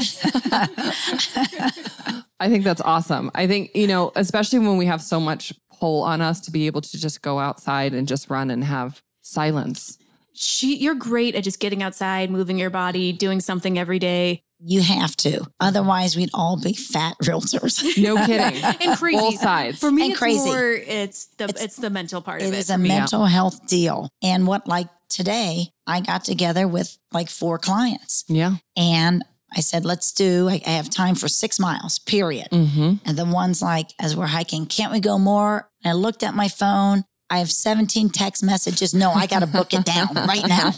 I 2.40 2.48
think 2.48 2.64
that's 2.64 2.80
awesome. 2.80 3.30
I 3.34 3.46
think, 3.46 3.70
you 3.74 3.86
know, 3.86 4.12
especially 4.16 4.58
when 4.60 4.76
we 4.78 4.86
have 4.86 5.00
so 5.02 5.20
much 5.20 5.52
pull 5.78 6.02
on 6.02 6.20
us 6.20 6.40
to 6.42 6.50
be 6.50 6.66
able 6.66 6.80
to 6.82 6.98
just 6.98 7.22
go 7.22 7.38
outside 7.38 7.94
and 7.94 8.06
just 8.08 8.30
run 8.30 8.50
and 8.50 8.64
have 8.64 9.00
silence. 9.22 9.98
she 10.34 10.76
you're 10.76 10.94
great 10.94 11.34
at 11.34 11.44
just 11.44 11.60
getting 11.60 11.82
outside, 11.82 12.30
moving 12.30 12.58
your 12.58 12.70
body, 12.70 13.12
doing 13.12 13.40
something 13.40 13.78
every 13.78 13.98
day. 13.98 14.42
you 14.58 14.80
have 14.80 15.14
to. 15.16 15.44
Otherwise, 15.60 16.16
we'd 16.16 16.30
all 16.32 16.58
be 16.60 16.72
fat 16.72 17.14
realtors. 17.22 17.82
No 18.02 18.16
kidding. 18.26 18.62
And 18.64 18.98
crazy. 18.98 19.18
Both 19.18 19.40
sides. 19.40 19.78
For 19.78 19.90
me, 19.90 20.02
And 20.02 20.10
it's 20.12 20.18
crazy. 20.18 20.44
more 20.48 20.72
it's 20.72 21.26
the 21.38 21.44
it's, 21.44 21.52
It's- 21.62 21.76
the 21.76 21.90
mental 21.90 22.22
part 22.22 22.40
It 22.42 22.46
of 22.48 22.54
it. 22.54 22.58
is 22.58 22.70
a 22.70 22.78
me. 22.78 22.88
mental 22.88 23.26
health 23.26 23.66
deal. 23.66 24.08
And 24.22 24.46
what, 24.46 24.66
like 24.66 24.88
today, 25.08 25.68
I 25.86 26.00
got 26.00 26.24
together 26.24 26.66
with 26.68 26.96
like 27.12 27.28
four 27.30 27.58
clients 27.58 28.24
Yeah. 28.28 28.56
and 28.76 29.22
I 29.54 29.60
said, 29.60 29.84
let's 29.84 30.12
do, 30.12 30.48
I 30.48 30.60
I 30.66 30.70
have 30.70 30.90
time 30.90 31.14
for 31.14 31.28
six 31.28 31.58
miles, 31.60 31.98
period. 32.00 32.48
Mm-hmm. 32.50 32.94
And 33.04 33.16
the 33.18 33.24
one's 33.24 33.62
like, 33.62 33.90
as 34.00 34.16
we're 34.16 34.26
hiking, 34.26 34.66
can't 34.66 34.92
we 34.92 35.00
go 35.00 35.18
more? 35.18 35.68
And 35.84 35.90
I 35.90 35.94
looked 35.94 36.22
at 36.22 36.34
my 36.34 36.48
phone. 36.48 37.04
I 37.30 37.38
have 37.38 37.50
17 37.50 38.10
text 38.10 38.42
messages. 38.44 38.94
No, 38.94 39.10
I 39.12 39.26
got 39.26 39.40
to 39.40 39.46
book 39.46 39.72
it 39.74 39.84
down 39.84 40.08
right 40.14 40.46
now. 40.46 40.70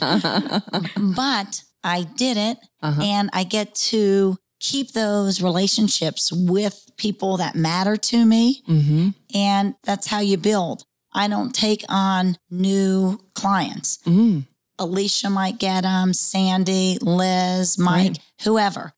But 0.97 1.63
I 1.85 2.03
did 2.17 2.37
it 2.37 2.59
Uh-huh. 2.83 3.03
and 3.03 3.31
I 3.33 3.45
get 3.45 3.75
to 3.91 4.37
keep 4.61 4.93
those 4.93 5.41
relationships 5.43 6.33
with 6.33 6.85
people 6.97 7.37
that 7.39 7.55
matter 7.55 7.97
to 7.97 8.25
me. 8.27 8.63
Mm-hmm. 8.69 9.09
And 9.35 9.75
that's 9.85 10.07
how 10.09 10.21
you 10.21 10.37
build. 10.37 10.85
I 11.13 11.29
don't 11.29 11.55
take 11.55 11.85
on 11.89 12.37
new 12.51 13.19
clients. 13.35 13.99
Mm. 14.05 14.47
Alicia 14.79 15.31
might 15.31 15.59
get 15.59 15.83
them, 15.83 16.13
Sandy, 16.15 16.99
Liz, 17.01 17.79
Mike, 17.79 18.09
Right. 18.09 18.19
whoever. 18.43 18.93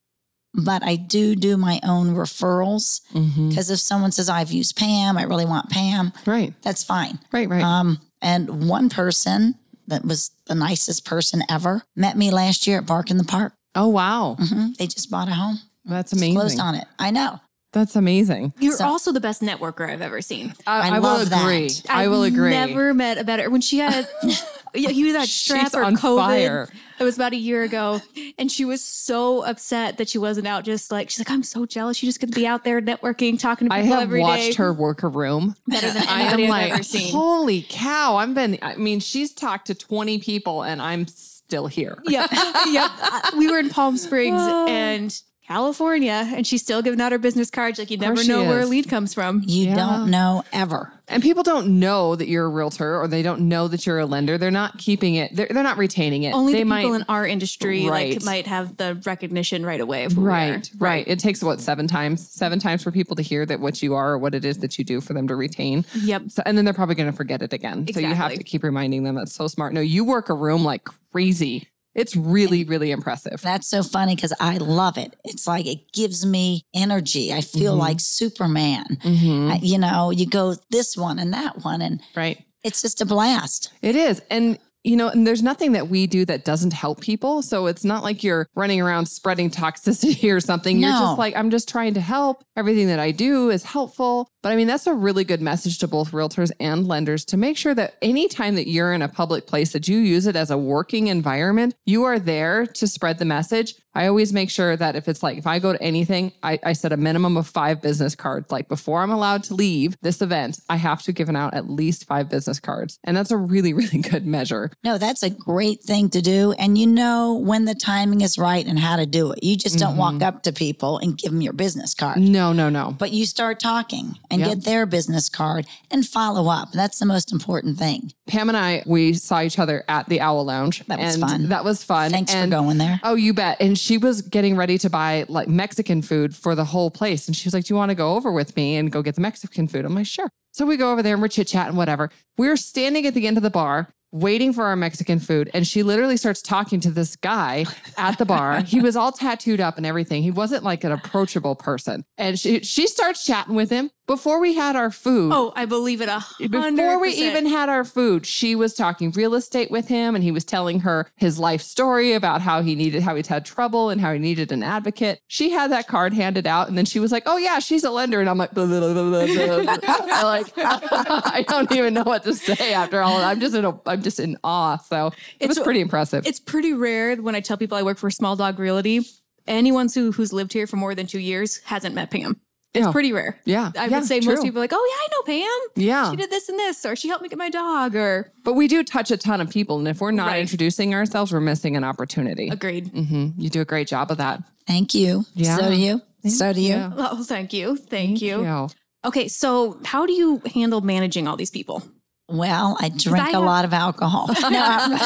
But 0.52 0.82
I 0.82 0.96
do 0.96 1.36
do 1.36 1.56
my 1.56 1.78
own 1.84 2.14
referrals 2.14 3.00
because 3.48 3.70
if 3.70 3.78
someone 3.78 4.10
says 4.12 4.28
I've 4.28 4.50
used 4.50 4.76
Pam, 4.76 5.16
I 5.16 5.22
really 5.22 5.44
want 5.44 5.70
Pam, 5.70 6.12
Right. 6.26 6.54
that's 6.62 6.82
fine. 6.82 7.18
Right. 7.32 7.48
Right. 7.48 7.62
Um, 7.62 8.00
and 8.20 8.68
one 8.68 8.88
person 8.90 9.54
that 9.86 10.04
was 10.04 10.30
the 10.46 10.54
nicest 10.56 11.04
person 11.04 11.42
ever 11.48 11.82
met 11.96 12.16
me 12.16 12.30
last 12.30 12.66
year 12.66 12.78
at 12.78 12.86
Bark 12.86 13.10
in 13.10 13.16
the 13.16 13.24
Park. 13.24 13.52
oh 13.76 13.88
wow, 13.88 14.36
hmm 14.38 14.72
They 14.78 14.86
just 14.88 15.10
bought 15.10 15.28
a 15.28 15.32
home, 15.34 15.60
that's 15.84 16.12
amazing. 16.12 16.34
closed 16.34 16.58
on 16.60 16.74
it. 16.74 16.86
I 16.98 17.10
know. 17.12 17.38
That's 17.72 17.94
amazing. 17.94 18.52
You're 18.58 18.76
So- 18.76 18.84
also 18.86 19.12
the 19.12 19.20
best 19.20 19.42
networker 19.42 19.88
I've 19.88 20.02
ever 20.02 20.20
seen. 20.22 20.54
I, 20.66 20.88
I 20.90 20.96
I 20.96 20.98
will 20.98 21.02
love 21.08 21.30
that. 21.30 21.40
agree. 21.42 21.70
I 21.88 22.08
will 22.08 22.22
I've 22.22 22.32
agree. 22.32 22.50
Never 22.50 22.92
met 22.94 23.18
a 23.18 23.24
better. 23.24 23.48
When 23.48 23.60
she 23.60 23.78
had, 23.78 24.08
yeah, 24.74 24.90
he 24.90 25.12
that 25.12 25.28
She's 25.28 25.34
strap 25.44 25.74
or 25.74 25.84
on 25.84 25.94
COVID. 25.96 26.18
fire. 26.18 26.68
It 26.98 27.04
was 27.04 27.14
about 27.16 27.32
a 27.32 27.36
year 27.36 27.62
ago, 27.62 28.00
and 28.38 28.50
she 28.52 28.64
was 28.66 28.82
so 28.84 29.42
upset 29.44 29.96
that 29.98 30.08
she 30.08 30.18
wasn't 30.18 30.46
out. 30.48 30.64
Just 30.64 30.90
like 30.92 31.08
she's 31.10 31.20
like, 31.20 31.30
I'm 31.30 31.42
so 31.44 31.64
jealous. 31.64 32.02
You 32.02 32.08
just 32.08 32.20
gonna 32.20 32.32
be 32.32 32.46
out 32.46 32.62
there 32.64 32.82
networking, 32.82 33.38
talking 33.38 33.68
to 33.68 33.74
I 33.74 33.82
have 33.82 34.10
watched 34.12 34.48
day. 34.48 34.52
her 34.54 34.72
work 34.72 35.02
a 35.04 35.08
room. 35.08 35.54
better 35.66 35.90
than 35.92 36.02
I 36.08 36.22
anybody 36.22 36.44
am 36.44 36.52
I've 36.52 36.62
like, 36.64 36.72
ever 36.74 36.82
seen. 36.82 37.12
holy 37.12 37.62
cow! 37.68 38.16
I've 38.16 38.34
been. 38.34 38.58
I 38.62 38.74
mean, 38.76 39.00
she's 39.00 39.32
talked 39.32 39.68
to 39.68 39.74
twenty 39.74 40.18
people, 40.18 40.62
and 40.62 40.82
I'm 40.82 41.06
still 41.06 41.68
here. 41.68 42.02
yep, 42.06 42.28
yep. 42.32 42.90
Uh, 43.00 43.30
We 43.38 43.50
were 43.50 43.58
in 43.60 43.70
Palm 43.70 43.96
Springs 43.96 44.42
and 44.68 45.18
California, 45.50 46.30
and 46.32 46.46
she's 46.46 46.62
still 46.62 46.80
giving 46.80 47.00
out 47.00 47.10
her 47.10 47.18
business 47.18 47.50
cards. 47.50 47.76
Like 47.80 47.90
you 47.90 47.96
never 47.98 48.18
she 48.22 48.28
know 48.28 48.44
where 48.44 48.60
a 48.60 48.66
lead 48.66 48.88
comes 48.88 49.12
from. 49.12 49.42
You 49.44 49.66
Yeah. 49.66 49.74
don't 49.74 50.08
know 50.08 50.44
ever. 50.52 50.92
And 51.08 51.24
people 51.24 51.42
don't 51.42 51.80
know 51.80 52.14
that 52.14 52.28
you're 52.28 52.44
a 52.44 52.48
realtor, 52.48 52.96
or 53.00 53.08
they 53.08 53.20
don't 53.22 53.40
know 53.48 53.66
that 53.66 53.84
you're 53.84 53.98
a 53.98 54.06
lender. 54.06 54.38
They're 54.38 54.52
not 54.52 54.78
keeping 54.78 55.16
it. 55.16 55.34
They're, 55.34 55.48
they're 55.50 55.64
not 55.64 55.76
retaining 55.76 56.22
it. 56.22 56.34
Only 56.34 56.52
they 56.52 56.58
the 56.60 56.64
might. 56.66 56.82
people 56.82 56.94
in 56.94 57.04
our 57.08 57.26
industry 57.26 57.88
Right. 57.88 58.14
like 58.14 58.22
might 58.24 58.46
have 58.46 58.76
the 58.76 59.02
recognition 59.04 59.66
right 59.66 59.80
away. 59.80 60.04
Of 60.04 60.12
who. 60.12 60.20
Right, 60.20 60.70
right. 60.78 61.04
It 61.08 61.18
takes 61.18 61.42
what 61.42 61.60
seven 61.60 61.88
times, 61.88 62.28
seven 62.30 62.60
times 62.60 62.84
for 62.84 62.92
people 62.92 63.16
to 63.16 63.22
hear 63.22 63.44
that 63.46 63.58
what 63.58 63.82
you 63.82 63.94
are 63.96 64.12
or 64.12 64.18
what 64.18 64.36
it 64.36 64.44
is 64.44 64.58
that 64.58 64.78
you 64.78 64.84
do 64.84 65.00
for 65.00 65.14
them 65.14 65.26
to 65.26 65.34
retain. 65.34 65.84
Yep. 66.00 66.22
So, 66.28 66.42
and 66.46 66.56
then 66.56 66.64
they're 66.64 66.74
probably 66.74 66.94
going 66.94 67.10
to 67.10 67.16
forget 67.16 67.42
it 67.42 67.52
again. 67.52 67.88
So 67.92 67.98
you 67.98 68.14
have 68.14 68.34
to 68.34 68.44
keep 68.44 68.62
reminding 68.62 69.02
them. 69.02 69.16
That's 69.16 69.34
so 69.34 69.48
smart. 69.48 69.72
No, 69.74 69.80
you 69.80 70.04
work 70.04 70.28
a 70.28 70.34
room 70.34 70.62
like 70.62 70.84
crazy. 71.10 71.66
It's 71.94 72.14
really, 72.14 72.64
really 72.64 72.90
impressive. 72.92 73.40
That's 73.42 73.66
so 73.68 73.82
funny 73.82 74.14
because 74.14 74.32
I 74.38 74.58
love 74.58 74.96
it. 74.96 75.16
It's 75.24 75.46
like 75.46 75.66
it 75.66 75.92
gives 75.92 76.24
me 76.24 76.64
energy. 76.74 77.32
I 77.32 77.40
feel 77.40 77.74
Mhm. 77.74 77.78
like 77.80 78.00
Superman. 78.00 78.98
Mhm. 79.02 79.52
I- 79.52 79.60
you 79.62 79.76
know, 79.78 80.10
you 80.10 80.26
go 80.26 80.54
this 80.70 80.96
one 80.96 81.18
and 81.18 81.32
that 81.34 81.64
one, 81.64 81.82
and 81.82 82.00
Right. 82.14 82.44
it's 82.62 82.80
just 82.82 83.00
a 83.00 83.04
blast. 83.06 83.70
It 83.82 83.96
is. 83.96 84.22
And 84.30 84.58
you 84.82 84.96
know, 84.96 85.08
and 85.08 85.26
there's 85.26 85.42
nothing 85.42 85.72
that 85.72 85.88
we 85.88 86.06
do 86.06 86.24
that 86.24 86.44
doesn't 86.44 86.72
help 86.72 87.00
people. 87.00 87.42
So 87.42 87.66
it's 87.66 87.84
not 87.84 88.02
like 88.02 88.24
you're 88.24 88.46
running 88.54 88.80
around 88.80 89.06
spreading 89.06 89.50
toxicity 89.50 90.32
or 90.32 90.40
something. 90.40 90.78
You're 90.78 90.90
just 90.90 91.18
like, 91.18 91.36
I'm 91.36 91.50
just 91.50 91.68
trying 91.68 91.94
to 91.94 92.00
help. 92.00 92.42
Everything 92.56 92.86
that 92.88 92.98
I 92.98 93.10
do 93.10 93.50
is 93.50 93.64
helpful. 93.64 94.30
But 94.42 94.52
I 94.52 94.56
mean, 94.56 94.66
that's 94.66 94.86
a 94.86 94.94
really 94.94 95.24
good 95.24 95.42
message 95.42 95.78
to 95.78 95.88
both 95.88 96.12
realtors 96.12 96.50
and 96.58 96.86
lenders 96.88 97.24
to 97.26 97.36
make 97.36 97.56
sure 97.56 97.74
that 97.74 97.96
anytime 98.00 98.54
that 98.54 98.68
you're 98.68 98.92
in 98.92 99.02
a 99.02 99.08
public 99.08 99.46
place 99.46 99.72
that 99.72 99.86
you 99.86 99.98
use 99.98 100.26
it 100.26 100.36
as 100.36 100.50
a 100.50 100.56
working 100.56 101.08
environment, 101.08 101.74
you 101.84 102.04
are 102.04 102.18
there 102.18 102.66
to 102.66 102.86
spread 102.86 103.18
the 103.18 103.24
message. 103.26 103.74
I 103.94 104.06
always 104.06 104.32
make 104.32 104.50
sure 104.50 104.76
that 104.76 104.94
if 104.94 105.08
it's 105.08 105.22
like, 105.22 105.36
if 105.36 105.46
I 105.46 105.58
go 105.58 105.72
to 105.72 105.82
anything, 105.82 106.32
I, 106.42 106.58
I 106.62 106.72
set 106.74 106.92
a 106.92 106.96
minimum 106.96 107.36
of 107.36 107.48
five 107.48 107.82
business 107.82 108.14
cards. 108.14 108.50
Like 108.50 108.68
before 108.68 109.02
I'm 109.02 109.10
allowed 109.10 109.42
to 109.44 109.54
leave 109.54 109.96
this 110.00 110.22
event, 110.22 110.60
I 110.68 110.76
have 110.76 111.02
to 111.02 111.12
give 111.12 111.28
out 111.28 111.54
at 111.54 111.68
least 111.68 112.06
five 112.06 112.28
business 112.28 112.60
cards. 112.60 112.98
And 113.04 113.16
that's 113.16 113.30
a 113.30 113.36
really, 113.36 113.72
really 113.80 113.98
good 113.98 114.26
measure. 114.26 114.69
No, 114.84 114.98
that's 114.98 115.22
a 115.22 115.30
great 115.30 115.80
thing 115.82 116.10
to 116.10 116.20
do. 116.22 116.52
And 116.52 116.76
you 116.78 116.86
know 116.86 117.34
when 117.34 117.64
the 117.64 117.74
timing 117.74 118.20
is 118.20 118.38
right 118.38 118.66
and 118.66 118.78
how 118.78 118.96
to 118.96 119.06
do 119.06 119.32
it. 119.32 119.42
You 119.42 119.56
just 119.56 119.78
don't 119.78 119.96
walk 119.96 120.10
Mm-hmm. 120.14 120.22
up 120.24 120.42
to 120.42 120.52
people 120.52 120.98
and 120.98 121.16
give 121.16 121.30
them 121.30 121.40
your 121.40 121.52
business 121.52 121.94
card. 121.94 122.18
No, 122.18 122.52
no, 122.52 122.68
no. 122.68 122.94
But 122.98 123.12
you 123.12 123.26
start 123.26 123.60
talking 123.60 124.18
and 124.30 124.40
Yep. 124.40 124.48
get 124.48 124.64
their 124.64 124.86
business 124.86 125.28
card 125.28 125.66
and 125.90 126.04
follow 126.06 126.50
up. 126.50 126.72
That's 126.72 126.98
the 126.98 127.06
most 127.06 127.32
important 127.32 127.78
thing. 127.78 128.12
Pam 128.26 128.48
and 128.48 128.56
I, 128.56 128.82
we 128.86 129.14
saw 129.14 129.40
each 129.42 129.58
other 129.58 129.84
at 129.88 130.08
the 130.08 130.20
Owl 130.20 130.44
Lounge. 130.44 130.84
That 130.86 130.98
was 130.98 131.16
fun. 131.16 131.48
That 131.48 131.64
was 131.64 131.84
fun. 131.84 132.10
Thanks 132.10 132.34
and, 132.34 132.50
for 132.50 132.56
going 132.58 132.78
there. 132.78 133.00
Oh, 133.04 133.14
you 133.14 133.32
bet. 133.34 133.58
And 133.60 133.78
she 133.78 133.98
was 133.98 134.22
getting 134.22 134.56
ready 134.56 134.78
to 134.78 134.90
buy 134.90 135.24
like 135.28 135.48
Mexican 135.48 136.02
food 136.02 136.34
for 136.34 136.54
the 136.54 136.64
whole 136.64 136.90
place. 136.90 137.26
And 137.28 137.36
she 137.36 137.46
was 137.46 137.54
like, 137.54 137.64
Do 137.64 137.72
you 137.74 137.76
want 137.78 137.90
to 137.90 137.94
go 137.94 138.14
over 138.16 138.32
with 138.32 138.56
me 138.56 138.76
and 138.76 138.90
go 138.90 139.02
get 139.02 139.14
the 139.14 139.20
Mexican 139.20 139.68
food? 139.68 139.84
I'm 139.84 139.94
like, 139.94 140.06
Sure. 140.06 140.28
So 140.52 140.66
we 140.66 140.76
go 140.76 140.90
over 140.92 141.02
there 141.02 141.14
and 141.14 141.22
we're 141.22 141.28
chit 141.28 141.46
chatting, 141.46 141.76
whatever. 141.76 142.10
We're 142.36 142.56
standing 142.56 143.06
at 143.06 143.14
the 143.14 143.26
end 143.28 143.36
of 143.36 143.44
the 143.44 143.50
bar 143.50 143.94
waiting 144.12 144.52
for 144.52 144.64
our 144.64 144.76
Mexican 144.76 145.18
food. 145.18 145.50
And 145.54 145.66
she 145.66 145.82
literally 145.82 146.16
starts 146.16 146.42
talking 146.42 146.80
to 146.80 146.90
this 146.90 147.16
guy 147.16 147.64
at 147.96 148.18
the 148.18 148.24
bar. 148.24 148.62
he 148.62 148.80
was 148.80 148.96
all 148.96 149.12
tattooed 149.12 149.60
up 149.60 149.76
and 149.76 149.86
everything. 149.86 150.22
He 150.22 150.30
wasn't 150.30 150.64
like 150.64 150.84
an 150.84 150.92
approachable 150.92 151.54
person. 151.54 152.04
And 152.18 152.38
she, 152.38 152.60
she 152.60 152.86
starts 152.86 153.24
chatting 153.24 153.54
with 153.54 153.70
him 153.70 153.90
before 154.10 154.40
we 154.40 154.54
had 154.54 154.74
our 154.74 154.90
food. 154.90 155.30
Oh, 155.32 155.52
I 155.54 155.66
believe 155.66 156.00
it 156.00 156.08
a 156.08 156.20
Before 156.40 156.98
we 156.98 157.12
even 157.12 157.46
had 157.46 157.68
our 157.68 157.84
food, 157.84 158.26
she 158.26 158.56
was 158.56 158.74
talking 158.74 159.12
real 159.12 159.36
estate 159.36 159.70
with 159.70 159.86
him 159.86 160.16
and 160.16 160.24
he 160.24 160.32
was 160.32 160.44
telling 160.44 160.80
her 160.80 161.08
his 161.14 161.38
life 161.38 161.62
story 161.62 162.14
about 162.14 162.40
how 162.40 162.60
he 162.60 162.74
needed, 162.74 163.04
how 163.04 163.14
he'd 163.14 163.28
had 163.28 163.44
trouble 163.44 163.88
and 163.88 164.00
how 164.00 164.12
he 164.12 164.18
needed 164.18 164.50
an 164.50 164.64
advocate. 164.64 165.20
She 165.28 165.50
had 165.50 165.70
that 165.70 165.86
card 165.86 166.12
handed 166.12 166.44
out 166.48 166.66
and 166.66 166.76
then 166.76 166.86
she 166.86 166.98
was 166.98 167.12
like, 167.12 167.22
Oh, 167.24 167.36
yeah, 167.36 167.60
she's 167.60 167.84
a 167.84 167.90
lender. 167.92 168.18
And 168.18 168.28
I'm 168.28 168.36
like, 168.36 168.50
blah, 168.50 168.66
blah, 168.66 168.80
blah. 168.80 169.20
I 169.22 170.22
like, 170.24 170.52
I 170.56 171.44
don't 171.46 171.70
even 171.70 171.94
know 171.94 172.02
what 172.02 172.24
to 172.24 172.34
say 172.34 172.72
after 172.72 173.02
all. 173.02 173.18
I'm 173.18 173.38
just 173.38 173.54
in 173.54 173.64
a, 173.64 173.78
I'm 173.86 174.02
just 174.02 174.18
in 174.18 174.36
awe. 174.42 174.78
So 174.78 175.12
it 175.38 175.46
was 175.46 175.60
pretty 175.60 175.80
impressive. 175.80 176.26
It's 176.26 176.40
pretty 176.40 176.72
rare 176.72 177.14
when 177.14 177.36
I 177.36 177.40
tell 177.40 177.56
people 177.56 177.78
I 177.78 177.84
work 177.84 177.98
for 177.98 178.10
Small 178.10 178.34
Dog 178.34 178.58
Realty. 178.58 179.06
Anyone 179.46 179.88
who, 179.94 180.10
who's 180.10 180.32
lived 180.32 180.52
here 180.52 180.66
for 180.66 180.78
more 180.78 180.96
than 180.96 181.06
two 181.06 181.20
years 181.20 181.58
hasn't 181.58 181.94
met 181.94 182.10
Pam. 182.10 182.40
It's 182.72 182.86
Yeah. 182.86 182.92
pretty 182.92 183.12
rare. 183.12 183.36
yeah. 183.44 183.72
I 183.76 183.86
yeah, 183.86 183.98
would 183.98 184.06
say 184.06 184.20
true. 184.20 184.32
most 184.34 184.44
people 184.44 184.58
are 184.60 184.62
like, 184.62 184.72
oh, 184.72 184.88
yeah, 184.90 185.02
I 185.02 185.08
know 185.10 185.22
Pam. 185.44 185.84
Yeah. 185.84 186.10
She 186.12 186.16
did 186.16 186.30
this 186.30 186.48
and 186.48 186.56
this, 186.58 186.86
or 186.86 186.94
she 186.94 187.08
helped 187.08 187.22
me 187.22 187.28
get 187.28 187.36
my 187.38 187.50
dog, 187.50 187.96
or 187.96 188.32
But 188.44 188.52
we 188.52 188.68
do 188.68 188.84
touch 188.84 189.10
a 189.10 189.16
ton 189.16 189.40
of 189.40 189.50
people. 189.50 189.78
And 189.78 189.88
if 189.88 190.00
we're 190.00 190.12
not 190.12 190.28
Right. 190.28 190.40
introducing 190.40 190.94
ourselves, 190.94 191.32
we're 191.32 191.40
missing 191.40 191.76
an 191.76 191.82
opportunity. 191.82 192.48
agreed. 192.48 192.92
Mm-hmm. 192.92 193.40
You 193.40 193.50
do 193.50 193.60
a 193.60 193.64
great 193.64 193.88
job 193.88 194.10
of 194.12 194.18
that. 194.18 194.42
Thank 194.68 194.94
you. 194.94 195.24
Yeah. 195.34 195.56
So 195.56 195.68
do 195.70 195.74
you. 195.76 196.00
so 196.28 196.52
do 196.52 196.60
you. 196.60 196.68
Yeah. 196.74 196.92
Oh, 196.96 197.24
thank 197.24 197.52
you. 197.52 197.76
Thank, 197.76 198.22
you. 198.22 198.42
Yeah. 198.42 198.68
Okay, 199.04 199.26
so 199.28 199.80
how 199.84 200.06
do 200.06 200.12
you 200.12 200.40
handle 200.54 200.80
managing 200.80 201.26
all 201.26 201.36
these 201.36 201.50
people? 201.50 201.82
Well, 202.30 202.76
I 202.80 202.88
drink 202.90 203.18
I 203.26 203.30
a 203.30 203.32
have- 203.34 203.42
lot 203.44 203.64
of 203.64 203.72
alcohol. 203.74 204.28
no, 204.50 204.62
I'm- 204.62 204.98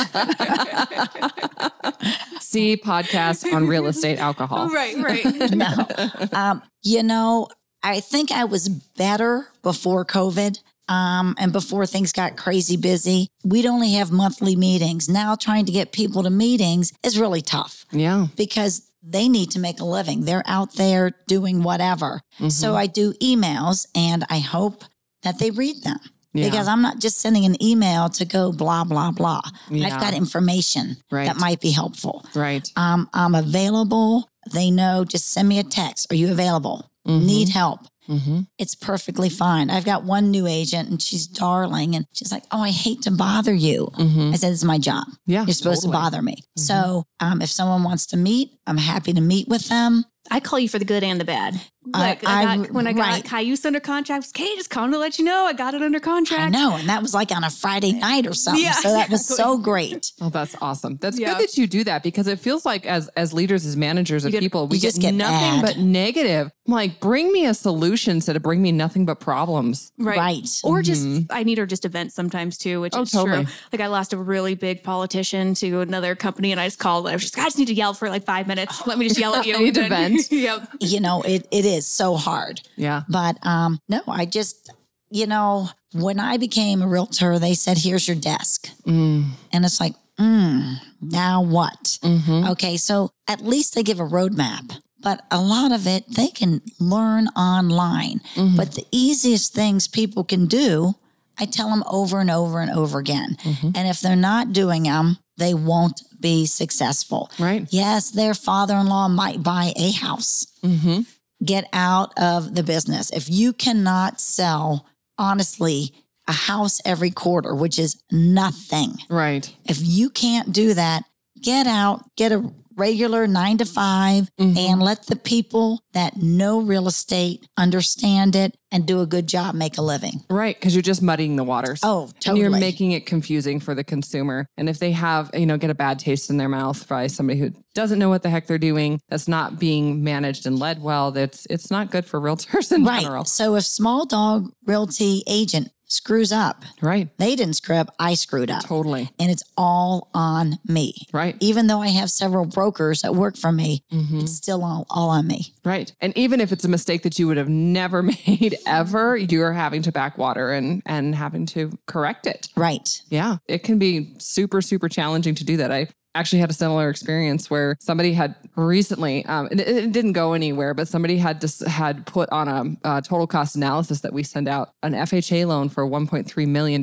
See 2.41 2.77
podcast 2.77 3.51
on 3.53 3.67
real 3.67 3.87
estate 3.87 4.19
alcohol. 4.19 4.69
Right, 4.75 4.97
right. 4.97 5.51
no. 5.53 5.87
Um, 6.33 6.63
you 6.83 7.03
know, 7.03 7.49
I 7.83 8.01
think 8.01 8.31
I 8.33 8.45
was 8.45 8.69
better 8.69 9.47
before 9.63 10.05
COVID. 10.05 10.59
Um, 10.87 11.35
and 11.39 11.51
before 11.51 11.87
things 11.87 12.13
got 12.13 12.37
crazy 12.37 12.77
busy, 12.77 13.29
we'd 13.43 13.65
only 13.65 13.95
have 13.95 14.11
monthly 14.13 14.55
meetings. 14.55 15.09
Now 15.09 15.35
trying 15.35 15.65
to 15.65 15.73
get 15.73 15.93
people 15.93 16.23
to 16.25 16.31
meetings 16.31 16.93
is 17.03 17.19
really 17.19 17.41
tough 17.41 17.87
Yeah. 17.91 18.27
because 18.37 18.83
they 19.03 19.29
need 19.31 19.51
to 19.53 19.59
make 19.61 19.81
a 19.81 19.85
living. 19.85 20.27
They're 20.27 20.43
out 20.47 20.75
there 20.75 21.13
doing 21.27 21.63
whatever. 21.63 22.21
Mm-hmm. 22.35 22.49
So 22.51 22.75
I 22.77 22.87
do 22.87 23.15
emails 23.15 23.87
and 23.95 24.27
I 24.29 24.41
hope 24.41 24.85
that 25.23 25.39
they 25.39 25.51
read 25.51 25.83
them 25.85 26.01
Yeah. 26.35 26.51
because 26.51 26.67
I'm 26.69 26.83
not 26.83 26.99
just 26.99 27.21
sending 27.21 27.45
an 27.47 27.63
email 27.63 28.09
to 28.11 28.25
go 28.25 28.53
blah, 28.53 28.85
blah, 28.85 29.13
blah. 29.13 29.41
Yeah. 29.71 29.87
I've 29.87 30.01
got 30.01 30.15
information 30.15 30.97
Right. 31.11 31.27
that 31.27 31.39
might 31.39 31.61
be 31.61 31.71
helpful. 31.71 32.27
Right. 32.35 32.69
Um, 32.77 33.09
I'm 33.15 33.35
available. 33.35 34.29
They 34.53 34.71
know, 34.71 35.05
just 35.05 35.31
send 35.33 35.49
me 35.49 35.59
a 35.59 35.65
text. 35.65 36.11
Are 36.13 36.17
you 36.17 36.31
available? 36.31 36.91
Need 37.07 37.51
help? 37.51 37.81
Mm-hmm. 38.09 38.41
It's 38.59 38.75
perfectly 38.75 39.29
fine. 39.31 39.71
I've 39.71 39.85
got 39.85 40.05
one 40.05 40.31
new 40.31 40.47
agent 40.47 40.89
and 40.91 41.01
she's 41.01 41.27
darling 41.27 41.95
and 41.95 42.07
she's 42.13 42.33
like, 42.33 42.43
Oh, 42.51 42.61
I 42.63 42.71
hate 42.71 43.03
to 43.03 43.11
bother 43.11 43.53
you. 43.55 43.89
Mm-hmm. 43.99 44.33
I 44.33 44.37
said, 44.37 44.53
It's 44.53 44.65
my 44.65 44.79
job. 44.79 45.05
Yeah. 45.27 45.45
You're 45.45 45.55
supposed 45.55 45.83
totally. 45.83 45.93
to 45.93 45.99
bother 45.99 46.23
me. 46.23 46.37
So 46.57 47.05
um, 47.21 47.41
if 47.43 47.51
someone 47.51 47.83
wants 47.83 48.07
to 48.07 48.17
meet, 48.17 48.53
I'm 48.67 48.77
happy 48.79 49.13
to 49.13 49.21
meet 49.21 49.49
with 49.49 49.69
them. 49.69 50.05
I 50.31 50.41
call 50.41 50.59
you 50.59 50.69
for 50.71 50.79
the 50.79 50.85
good 50.87 51.03
and 51.05 51.21
the 51.21 51.25
bad. 51.25 51.61
I- 51.93 51.99
Like 52.01 52.27
I, 52.27 52.45
I- 52.45 52.57
got, 52.57 52.71
when 52.71 52.87
I 52.87 52.93
got 52.93 53.01
right. 53.09 53.25
Cayuse 53.25 53.65
under 53.67 53.81
contract, 53.81 54.29
okay, 54.29 54.55
just 54.57 54.71
calling 54.71 54.93
to 54.93 54.99
let 54.99 55.19
you 55.19 55.25
know 55.25 55.45
I 55.45 55.53
got 55.53 55.75
it 55.75 55.83
under 55.83 56.01
contract. 56.01 56.41
I 56.43 56.49
know. 56.49 56.77
And 56.77 56.89
that 56.89 57.03
was 57.03 57.13
like 57.13 57.31
on 57.31 57.45
a 57.45 57.51
Friday 57.51 57.93
night 57.93 58.27
or 58.27 58.33
something. 58.33 58.63
Yeah, 58.65 58.73
so 58.73 58.91
that 58.93 59.11
was 59.11 59.27
so 59.27 59.59
great. 59.59 60.13
Oh, 60.21 60.31
that's 60.31 60.57
awesome. 60.63 60.97
That's 61.01 61.19
Yeah. 61.19 61.35
good 61.35 61.43
that 61.49 61.59
you 61.59 61.67
do 61.67 61.85
that 61.85 62.03
because 62.03 62.27
it 62.27 62.39
feels 62.41 62.65
like 62.65 62.87
as 62.87 63.09
as 63.17 63.33
leaders, 63.35 63.67
as 63.67 63.77
managers 63.77 64.25
of 64.25 64.33
people, 64.33 64.67
we 64.69 64.77
you 64.77 64.83
just 64.83 64.97
get, 65.01 65.09
get 65.09 65.15
nothing 65.15 65.61
mad. 65.61 65.63
but 65.63 65.79
negative. 65.79 66.51
I'm 66.67 66.73
like, 66.73 66.99
bring 67.01 67.31
me 67.33 67.45
a 67.47 67.53
solution 67.53 68.13
instead 68.17 68.37
of 68.37 68.43
bring 68.43 68.63
me 68.63 68.73
nothing 68.73 69.05
but 69.05 69.21
problems. 69.21 69.93
Right. 69.99 70.17
Right. 70.17 70.49
Or 70.65 70.81
just 70.81 71.07
I 71.31 71.43
need 71.43 71.59
her 71.59 71.67
just 71.67 71.85
events 71.85 72.15
sometimes 72.15 72.57
too, 72.57 72.81
which 72.81 72.93
Mm-hmm. 72.93 73.01
Oh, 73.01 73.03
is 73.03 73.11
totally. 73.11 73.45
true. 73.45 73.55
Like 73.73 73.81
I 73.83 73.87
lost 73.89 74.13
a 74.13 74.17
really 74.17 74.55
big 74.55 74.83
politician 74.83 75.55
to 75.57 75.81
another 75.81 76.15
company 76.15 76.53
and 76.53 76.61
I 76.61 76.67
just 76.67 76.79
called. 76.79 77.07
I 77.07 77.13
was 77.13 77.23
just 77.23 77.39
I 77.39 77.45
just 77.45 77.59
need 77.59 77.69
to 77.69 77.75
yell 77.75 77.93
for 77.93 78.09
like 78.09 78.25
five 78.25 78.47
minutes. 78.47 78.87
Let 78.87 78.99
me 78.99 79.09
just 79.09 79.21
yell 79.21 79.35
at 79.35 79.45
you. 79.47 79.57
I 79.57 79.59
need 79.59 79.75
to 79.75 79.89
vent. 79.89 80.27
yep. 80.33 80.69
You 80.81 81.01
know, 81.01 81.21
it, 81.23 81.47
it 81.51 81.65
is 81.67 81.87
so 81.87 82.17
hard. 82.17 82.61
Yeah. 82.77 83.03
But 83.09 83.45
um, 83.47 83.79
no, 83.89 84.01
I 84.09 84.25
just 84.25 84.73
you 85.11 85.27
know, 85.27 85.69
when 85.93 86.19
I 86.19 86.39
became 86.39 86.83
a 86.83 86.89
realtor, 86.89 87.39
they 87.39 87.55
said, 87.55 87.79
here's 87.79 88.09
your 88.09 88.17
desk. 88.17 88.69
Mm. 88.85 89.27
And 89.53 89.65
it's 89.65 89.79
like, 89.81 89.95
mm, 90.19 90.75
now 91.01 91.43
what? 91.43 91.99
Mm-hmm. 92.03 92.49
Okay, 92.53 92.77
so 92.77 93.11
at 93.29 93.41
least 93.41 93.77
they 93.77 93.85
give 93.85 94.01
a 94.01 94.05
roadmap, 94.05 94.77
but 95.05 95.25
a 95.31 95.41
lot 95.41 95.71
of 95.71 95.87
it 95.87 96.05
they 96.09 96.29
can 96.29 96.63
learn 96.81 97.29
online. 97.29 98.21
Mm-hmm. 98.35 98.57
But 98.57 98.73
the 98.73 98.87
easiest 98.91 99.55
things 99.55 99.87
people 99.87 100.25
can 100.25 100.47
do, 100.47 100.95
I 101.39 101.45
tell 101.47 101.69
them 101.71 101.85
over 101.89 102.19
and 102.21 102.31
over 102.31 102.61
and 102.61 102.71
over 102.71 102.99
again. 102.99 103.37
Mm-hmm. 103.43 103.71
And 103.77 103.87
if 103.89 104.01
they're 104.01 104.17
not 104.17 104.53
doing 104.53 104.85
them, 104.85 105.19
they 105.37 105.53
won't 105.53 106.03
be 106.21 106.47
successful. 106.47 107.31
Right. 107.39 107.67
Yes, 107.71 108.11
their 108.11 108.35
father 108.35 108.75
in 108.77 108.87
law 108.87 109.09
might 109.09 109.43
buy 109.43 109.73
a 109.77 109.91
house. 109.93 110.47
Mm-hmm. 110.65 111.03
Get 111.45 111.69
out 111.73 112.19
of 112.19 112.55
the 112.55 112.63
business. 112.63 113.11
If 113.11 113.29
you 113.29 113.53
cannot 113.53 114.21
sell, 114.21 114.87
honestly, 115.19 115.93
a 116.27 116.33
house 116.33 116.81
every 116.87 117.11
quarter, 117.11 117.55
which 117.55 117.79
is 117.79 118.03
nothing, 118.11 118.97
Right. 119.11 119.55
if 119.67 119.79
you 119.83 120.09
can't 120.09 120.53
do 120.53 120.73
that, 120.73 121.05
get 121.43 121.67
out, 121.67 122.09
get 122.17 122.33
a 122.33 122.51
regular 122.77 123.27
nine 123.27 123.59
to 123.59 123.65
5 123.65 124.31
Mhm. 124.41 124.57
and 124.57 124.83
let 124.83 125.07
the 125.07 125.17
people 125.17 125.81
that 125.93 126.17
know 126.17 126.61
real 126.61 126.87
estate 126.89 127.47
understand 127.57 128.35
it 128.35 128.57
and 128.73 128.87
do 128.87 129.01
a 129.01 129.07
good 129.07 129.29
job 129.29 129.55
make 129.55 129.79
a 129.79 129.83
living. 129.83 130.25
Right. 130.29 130.57
Because 130.59 130.75
you're 130.75 130.83
just 130.83 131.01
muddying 131.03 131.37
the 131.37 131.45
waters. 131.45 131.81
Oh, 131.85 132.05
And 132.05 132.21
totally. 132.21 132.41
you're 132.41 132.51
making 132.51 132.91
it 132.93 133.07
confusing 133.07 133.61
for 133.61 133.75
the 133.75 133.85
consumer. 133.85 134.47
And 134.57 134.69
if 134.69 134.79
they 134.81 134.91
have, 134.93 135.31
you 135.35 135.47
know, 135.47 135.57
get 135.57 135.71
a 135.71 135.75
bad 135.75 135.99
taste 136.01 136.29
in 136.31 136.37
their 136.37 136.49
mouth 136.49 136.89
by 136.89 137.07
somebody 137.07 137.39
who 137.39 137.51
doesn't 137.75 137.99
know 138.01 138.09
what 138.09 138.23
the 138.23 138.31
heck 138.31 138.47
they're 138.49 138.59
doing, 138.59 139.01
that's 139.09 139.29
not 139.29 139.59
being 139.61 140.03
managed 140.03 140.45
and 140.47 140.59
led 140.59 140.83
well, 140.83 141.13
that's 141.13 141.47
it's 141.51 141.71
not 141.71 141.91
good 141.93 142.05
for 142.05 142.21
realtors 142.21 142.73
in 142.73 142.85
right. 142.85 143.03
general. 143.03 143.25
So 143.25 143.55
if 143.55 143.65
small 143.65 144.07
dog 144.07 144.51
realty 144.67 145.23
agent 145.29 145.69
screws 145.95 146.33
up, 146.33 146.65
Right. 146.83 147.09
they 147.19 147.37
didn't 147.37 147.55
screw 147.55 147.77
up, 147.77 147.95
I 147.99 148.15
screwed 148.15 148.51
up. 148.51 148.65
Totally. 148.65 149.11
And 149.19 149.31
it's 149.31 149.43
all 149.57 150.09
on 150.15 150.59
me. 150.67 150.95
Right. 151.13 151.37
Even 151.41 151.67
though 151.69 151.81
I 151.81 151.89
have 151.89 152.11
several 152.11 152.45
brokers 152.45 153.03
that 153.03 153.15
work 153.15 153.37
for 153.37 153.53
me, 153.53 153.83
Mhm. 153.93 154.23
it's 154.23 154.33
still 154.37 154.65
all, 154.65 154.87
all 154.91 155.11
on 155.11 155.27
me. 155.27 155.55
Right. 155.65 155.93
And 156.01 156.17
even 156.17 156.41
if 156.41 156.53
it's 156.53 156.65
a 156.65 156.69
mistake 156.69 157.03
that 157.05 157.19
you 157.19 157.27
would 157.27 157.37
have 157.37 157.49
never 157.49 158.03
made 158.27 158.57
ever, 158.67 159.17
you're 159.17 159.53
having 159.53 159.83
to 159.83 159.93
backwater 159.93 160.51
and 160.53 160.83
and 160.87 161.15
having 161.15 161.47
to 161.47 161.71
correct 161.87 162.27
it. 162.27 162.49
Right. 162.57 163.01
Yeah. 163.09 163.37
It 163.49 163.63
can 163.65 163.79
be 163.79 164.15
super, 164.19 164.61
super 164.61 164.89
challenging 164.89 165.35
to 165.37 165.45
do 165.45 165.57
that. 165.59 165.71
I 165.73 165.89
actually 166.15 166.39
had 166.41 166.51
a 166.51 166.55
similar 166.55 166.89
experience 166.91 167.51
where 167.51 167.77
somebody 167.81 168.13
had 168.13 168.35
recently, 168.57 169.25
um, 169.27 169.49
it, 169.51 169.61
it 169.61 169.93
didn't 169.93 170.13
go 170.13 170.33
anywhere, 170.33 170.75
but 170.75 170.87
somebody 170.89 171.17
had 171.17 171.41
just 171.41 171.67
had 171.67 172.07
put 172.07 172.29
on 172.31 172.49
a, 172.49 172.87
uh 172.89 173.01
total 173.01 173.27
cost 173.27 173.57
analysis 173.57 174.01
that 174.01 174.13
we 174.13 174.23
send 174.23 174.49
out 174.49 174.71
an 174.83 174.93
FHA 174.93 175.47
loan 175.47 175.69
for 175.69 175.87
$1.3 175.87 176.49
million. 176.49 176.83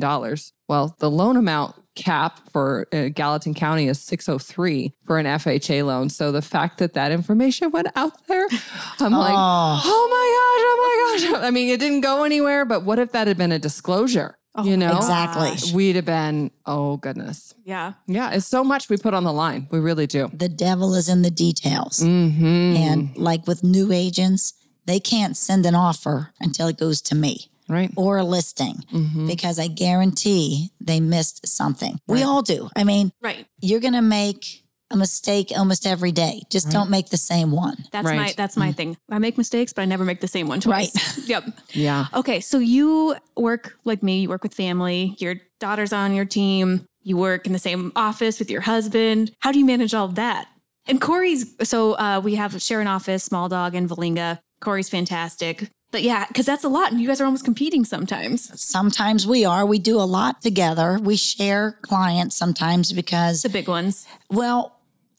Well, 0.68 0.94
the 0.98 1.10
loan 1.10 1.36
amount 1.36 1.76
cap 1.94 2.40
for 2.50 2.86
uh, 2.92 3.08
Gallatin 3.08 3.52
County 3.52 3.86
is 3.88 4.00
603 4.00 4.92
for 5.06 5.18
an 5.18 5.26
FHA 5.26 5.84
loan. 5.84 6.08
So 6.08 6.32
the 6.32 6.40
fact 6.40 6.78
that 6.78 6.94
that 6.94 7.12
information 7.12 7.70
went 7.70 7.88
out 7.96 8.26
there, 8.28 8.46
I'm 9.00 9.12
like, 9.12 9.34
Oh. 9.34 9.82
oh 9.84 10.08
my 10.10 10.26
gosh, 10.38 11.28
oh 11.28 11.28
my 11.32 11.32
gosh. 11.38 11.42
I 11.46 11.50
mean, 11.50 11.68
it 11.68 11.80
didn't 11.80 12.00
go 12.00 12.24
anywhere, 12.24 12.64
but 12.64 12.84
what 12.84 12.98
if 12.98 13.12
that 13.12 13.26
had 13.26 13.36
been 13.36 13.52
a 13.52 13.58
disclosure? 13.58 14.38
Oh, 14.54 14.64
you 14.64 14.76
know, 14.76 14.96
exactly. 14.96 15.72
we'd 15.72 15.96
have 15.96 16.04
been, 16.04 16.50
oh 16.66 16.98
goodness. 16.98 17.54
Yeah. 17.64 17.94
Yeah, 18.06 18.32
it's 18.32 18.46
so 18.46 18.62
much 18.62 18.90
we 18.90 18.98
put 18.98 19.14
on 19.14 19.24
the 19.24 19.32
line. 19.32 19.66
We 19.70 19.78
really 19.80 20.06
do. 20.06 20.30
The 20.34 20.48
devil 20.50 20.94
is 20.94 21.08
in 21.08 21.22
the 21.22 21.30
details. 21.30 22.00
Mm-hmm. 22.00 22.76
And 22.76 23.16
like 23.16 23.46
with 23.46 23.64
new 23.64 23.92
agents, 23.92 24.52
they 24.84 25.00
can't 25.00 25.36
send 25.36 25.64
an 25.64 25.74
offer 25.74 26.32
until 26.40 26.68
it 26.68 26.76
goes 26.76 27.00
to 27.02 27.14
me 27.14 27.50
right. 27.68 27.90
or 27.96 28.18
a 28.18 28.24
listing 28.24 28.84
Mm-hmm. 28.92 29.26
because 29.26 29.58
I 29.58 29.68
guarantee 29.68 30.70
they 30.80 31.00
missed 31.00 31.46
something. 31.46 31.98
We 32.06 32.22
all 32.22 32.42
do. 32.42 32.68
I 32.76 32.84
mean, 32.84 33.10
Right. 33.22 33.46
you're 33.60 33.80
going 33.80 33.94
to 33.94 34.02
make 34.02 34.61
a 34.92 34.96
mistake 34.96 35.52
almost 35.56 35.86
every 35.86 36.12
day. 36.12 36.42
Just 36.50 36.66
Right. 36.66 36.72
don't 36.72 36.90
make 36.90 37.08
the 37.10 37.16
same 37.16 37.50
one. 37.50 37.84
That's 37.92 38.04
my 38.04 38.34
that's 38.36 38.56
my 38.56 38.72
thing. 38.72 38.96
I 39.10 39.18
make 39.18 39.36
mistakes, 39.38 39.72
but 39.72 39.82
I 39.82 39.84
never 39.86 40.04
make 40.04 40.20
the 40.20 40.28
same 40.28 40.48
one 40.48 40.60
twice. 40.60 40.94
Right. 40.94 41.18
yep. 41.28 41.44
Yeah. 41.72 42.06
Okay, 42.14 42.40
so 42.40 42.58
you 42.58 43.16
work 43.36 43.76
like 43.84 44.02
me, 44.02 44.20
you 44.22 44.28
work 44.28 44.42
with 44.42 44.54
family, 44.54 45.16
your 45.18 45.36
daughter's 45.60 45.92
on 45.92 46.14
your 46.14 46.24
team, 46.24 46.84
you 47.02 47.16
work 47.16 47.46
in 47.46 47.52
the 47.52 47.58
same 47.58 47.90
office 47.96 48.38
with 48.38 48.50
your 48.50 48.60
husband. 48.62 49.32
How 49.40 49.50
do 49.52 49.58
you 49.58 49.64
manage 49.64 49.94
all 49.94 50.06
of 50.06 50.14
that? 50.16 50.48
And 50.86 51.00
Corey's, 51.00 51.54
so 51.68 51.92
uh, 51.92 52.20
we 52.22 52.34
have 52.34 52.60
share 52.60 52.80
an 52.80 52.88
office, 52.88 53.22
Small 53.24 53.48
Dog 53.48 53.74
and 53.74 53.88
Valinga. 53.88 54.40
Corey's 54.60 54.88
fantastic. 54.88 55.68
But 55.92 56.02
yeah, 56.02 56.24
because 56.26 56.46
that's 56.46 56.64
a 56.64 56.68
lot 56.68 56.90
and 56.90 57.00
you 57.00 57.06
guys 57.06 57.20
are 57.20 57.24
almost 57.26 57.44
competing 57.44 57.84
sometimes. 57.84 58.50
Sometimes 58.60 59.26
we 59.26 59.44
are. 59.44 59.66
We 59.66 59.78
do 59.78 59.98
a 60.00 60.08
lot 60.08 60.40
together. 60.40 60.98
We 61.02 61.16
share 61.16 61.78
clients 61.82 62.34
sometimes 62.34 62.92
because, 62.94 63.42
The 63.42 63.48
big 63.50 63.68
ones. 63.68 64.06
well, 64.30 64.62
the- 64.62 64.72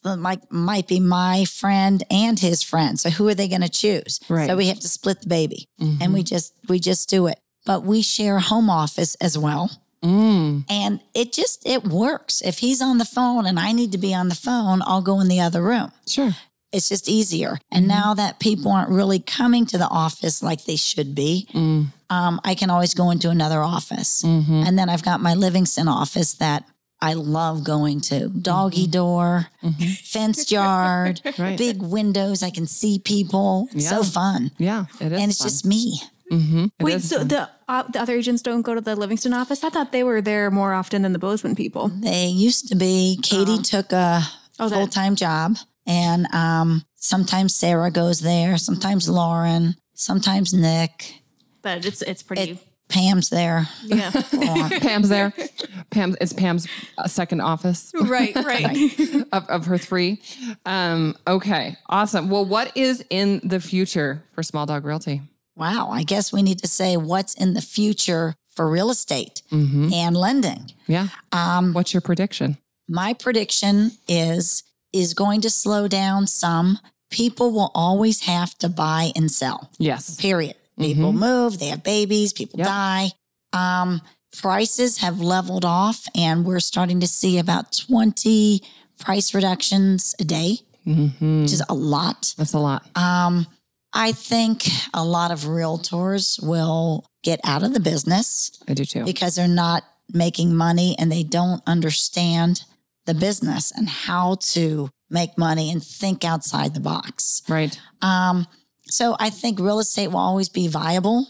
like 0.04 0.52
might 0.52 0.88
be 0.88 1.00
my 1.00 1.46
friend 1.46 2.04
and 2.12 2.40
his 2.40 2.62
friend. 2.64 3.00
So 3.00 3.10
who 3.10 3.28
are 3.28 3.36
they 3.36 3.48
going 3.48 3.62
to 3.62 3.70
choose? 3.70 4.20
Right. 4.30 4.48
So 4.48 4.56
we 4.58 4.68
have 4.68 4.80
to 4.82 4.88
split 4.90 5.22
the 5.22 5.28
baby, 5.30 5.68
Mhm. 5.82 5.98
and 6.02 6.14
we 6.14 6.24
just 6.24 6.54
we 6.68 6.80
just 6.80 7.10
do 7.10 7.28
it. 7.28 7.40
But 7.66 7.84
we 7.84 8.02
share 8.02 8.40
home 8.40 8.70
office 8.70 9.16
as 9.22 9.38
well. 9.38 9.72
Mm. 10.04 10.66
And 10.70 11.00
it 11.14 11.32
just 11.32 11.66
it 11.66 11.86
works. 11.88 12.42
If 12.42 12.60
he's 12.60 12.82
on 12.82 12.98
the 12.98 13.06
phone 13.06 13.46
and 13.46 13.58
I 13.60 13.72
need 13.72 13.92
to 13.94 13.98
be 13.98 14.14
on 14.14 14.28
the 14.28 14.36
phone, 14.36 14.82
I'll 14.86 15.02
go 15.02 15.20
in 15.22 15.30
the 15.30 15.40
other 15.40 15.62
room. 15.62 15.92
Sure. 16.08 16.36
It's 16.74 16.90
just 16.90 17.08
easier. 17.08 17.60
And 17.72 17.88
now 17.88 18.14
that 18.16 18.40
people 18.40 18.72
aren't 18.72 18.90
really 18.90 19.20
coming 19.20 19.66
to 19.68 19.78
the 19.78 19.88
office 19.88 20.42
like 20.44 20.66
they 20.66 20.76
should 20.76 21.14
be, 21.16 21.48
Mm. 21.54 21.94
um, 22.10 22.42
I 22.44 22.56
can 22.56 22.70
always 22.72 22.94
go 22.96 23.12
into 23.12 23.30
another 23.30 23.62
office. 23.62 24.24
Mm-hmm. 24.24 24.64
And 24.66 24.78
then 24.78 24.90
I've 24.90 25.04
got 25.04 25.22
my 25.22 25.36
Livingston 25.36 25.88
office 25.88 26.34
that 26.34 26.66
I 27.04 27.14
love 27.14 27.64
going 27.64 28.02
to. 28.10 28.30
Doggy 28.30 28.88
door, 28.88 29.48
Mhm. 29.64 29.98
fenced 30.14 30.52
yard, 30.52 31.22
Right. 31.38 31.58
big 31.58 31.82
windows. 31.82 32.42
I 32.44 32.50
can 32.50 32.66
see 32.68 33.00
people. 33.00 33.68
It's 33.74 33.90
so 33.90 34.04
fun. 34.04 34.52
Yeah, 34.58 34.86
it 35.00 35.12
is. 35.12 35.20
and 35.22 35.30
it's 35.32 35.40
just 35.44 35.66
me. 35.66 36.02
Mm-hmm. 36.32 36.66
Wait, 36.82 37.02
so 37.02 37.24
the 37.24 37.50
uh, 37.68 37.84
the 37.92 38.00
other 38.02 38.14
agents 38.16 38.42
don't 38.42 38.62
go 38.64 38.74
to 38.74 38.82
the 38.82 38.96
Livingston 38.96 39.34
office? 39.34 39.64
I 39.64 39.70
thought 39.70 39.92
they 39.92 40.04
were 40.04 40.22
there 40.22 40.50
more 40.52 40.74
often 40.74 41.02
than 41.04 41.14
the 41.14 41.20
Bozeman 41.20 41.56
people. 41.56 41.90
They 41.90 42.28
used 42.28 42.70
to 42.70 42.76
be. 42.76 43.20
Katie 43.22 43.52
Uh-huh. 43.54 43.64
took 43.64 43.92
a 43.92 44.24
Oh, 44.60 44.70
full 44.70 44.88
time 44.88 45.16
job, 45.16 45.58
and 45.86 46.28
um, 46.34 46.86
sometimes 46.96 47.56
Sarah 47.56 47.92
goes 47.92 48.20
there. 48.22 48.58
Sometimes 48.58 49.08
Lauren. 49.10 49.76
Sometimes 49.96 50.54
Nick. 50.54 51.22
But 51.62 51.86
it's 51.86 52.02
it's 52.02 52.24
pretty 52.24 52.58
Pam's 52.90 53.30
there. 53.30 53.68
yeah. 53.86 54.12
Pam's 54.82 55.10
there. 55.10 55.34
Pam 55.94 56.16
it's 56.20 56.34
Pam's 56.34 56.68
uh, 56.98 57.08
second 57.08 57.42
office 57.42 57.92
right, 58.02 58.36
right. 58.54 58.92
of, 59.32 59.48
of 59.50 59.66
her 59.68 59.78
three. 59.78 60.22
Um, 60.66 61.16
okay, 61.28 61.78
awesome. 61.90 62.30
Well, 62.30 62.46
what 62.46 62.76
is 62.76 63.04
in 63.10 63.40
the 63.44 63.60
future 63.60 64.24
for 64.34 64.44
Small 64.44 64.66
Dog 64.66 64.86
Realty? 64.86 65.22
wow. 65.56 65.90
I 65.92 66.02
guess 66.04 66.34
we 66.34 66.42
need 66.42 66.60
to 66.64 66.68
say 66.68 66.98
what's 66.98 67.36
in 67.36 67.54
the 67.54 67.62
future 67.62 68.34
for 68.50 68.68
real 68.70 68.90
estate 68.90 69.44
Mm-hmm. 69.52 69.94
and 69.94 70.18
lending. 70.18 70.72
Yeah. 70.88 71.10
Um, 71.32 71.74
What's 71.74 71.94
your 71.94 72.02
prediction? 72.02 72.58
my 72.90 73.14
prediction 73.14 73.92
is 74.08 74.64
is 74.92 75.14
going 75.14 75.42
to 75.42 75.50
slow 75.50 75.88
down 75.88 76.28
some. 76.28 76.80
People 77.12 77.52
will 77.52 77.72
always 77.76 78.22
have 78.22 78.56
to 78.60 78.68
buy 78.70 79.12
and 79.16 79.32
sell. 79.32 79.70
Yes. 79.80 80.16
Period. 80.16 80.56
People 80.80 81.14
Mhm. 81.14 81.18
move, 81.20 81.60
they 81.60 81.68
have 81.68 81.84
babies, 81.84 82.34
people 82.34 82.58
Yep. 82.60 82.68
die. 82.68 83.12
Um, 83.54 84.02
prices 84.38 84.98
have 84.98 85.20
leveled 85.22 85.66
off, 85.66 86.06
and 86.16 86.46
we're 86.46 86.60
starting 86.60 87.00
to 87.00 87.08
see 87.08 87.38
about 87.40 87.72
20 87.88 88.62
price 89.00 89.34
reductions 89.34 90.16
a 90.20 90.24
day, 90.24 90.58
Mm-hmm. 90.86 91.44
which 91.44 91.54
is 91.54 91.64
a 91.70 91.74
lot. 91.74 92.34
That's 92.38 92.54
a 92.54 92.60
lot. 92.60 92.86
Um, 92.98 93.48
I 93.94 94.12
think 94.12 94.66
a 94.94 95.06
lot 95.06 95.32
of 95.32 95.42
realtors 95.42 96.46
will 96.46 97.06
get 97.24 97.40
out 97.46 97.64
of 97.64 97.74
the 97.74 97.80
business 97.80 98.52
I 98.68 98.74
do 98.74 98.84
too. 98.84 99.06
because 99.06 99.36
they're 99.36 99.48
not 99.48 99.84
making 100.12 100.54
money 100.54 100.98
and 101.00 101.10
they 101.10 101.24
don't 101.24 101.62
understand 101.66 102.66
the 103.06 103.14
business 103.14 103.72
and 103.72 103.88
how 103.88 104.36
to 104.42 104.90
make 105.10 105.38
money 105.38 105.72
and 105.72 105.82
think 105.82 106.26
outside 106.26 106.74
the 106.74 106.80
box. 106.82 107.44
Right. 107.48 107.80
Um, 108.02 108.46
so 108.88 109.16
I 109.22 109.30
think 109.30 109.60
real 109.60 109.80
estate 109.80 110.08
will 110.08 110.18
always 110.20 110.50
be 110.50 110.68
viable. 110.68 111.28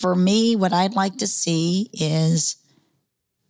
For 0.00 0.14
me, 0.14 0.56
what 0.56 0.72
I'd 0.72 0.94
like 0.94 1.18
to 1.18 1.26
see 1.26 1.90
is, 1.92 2.56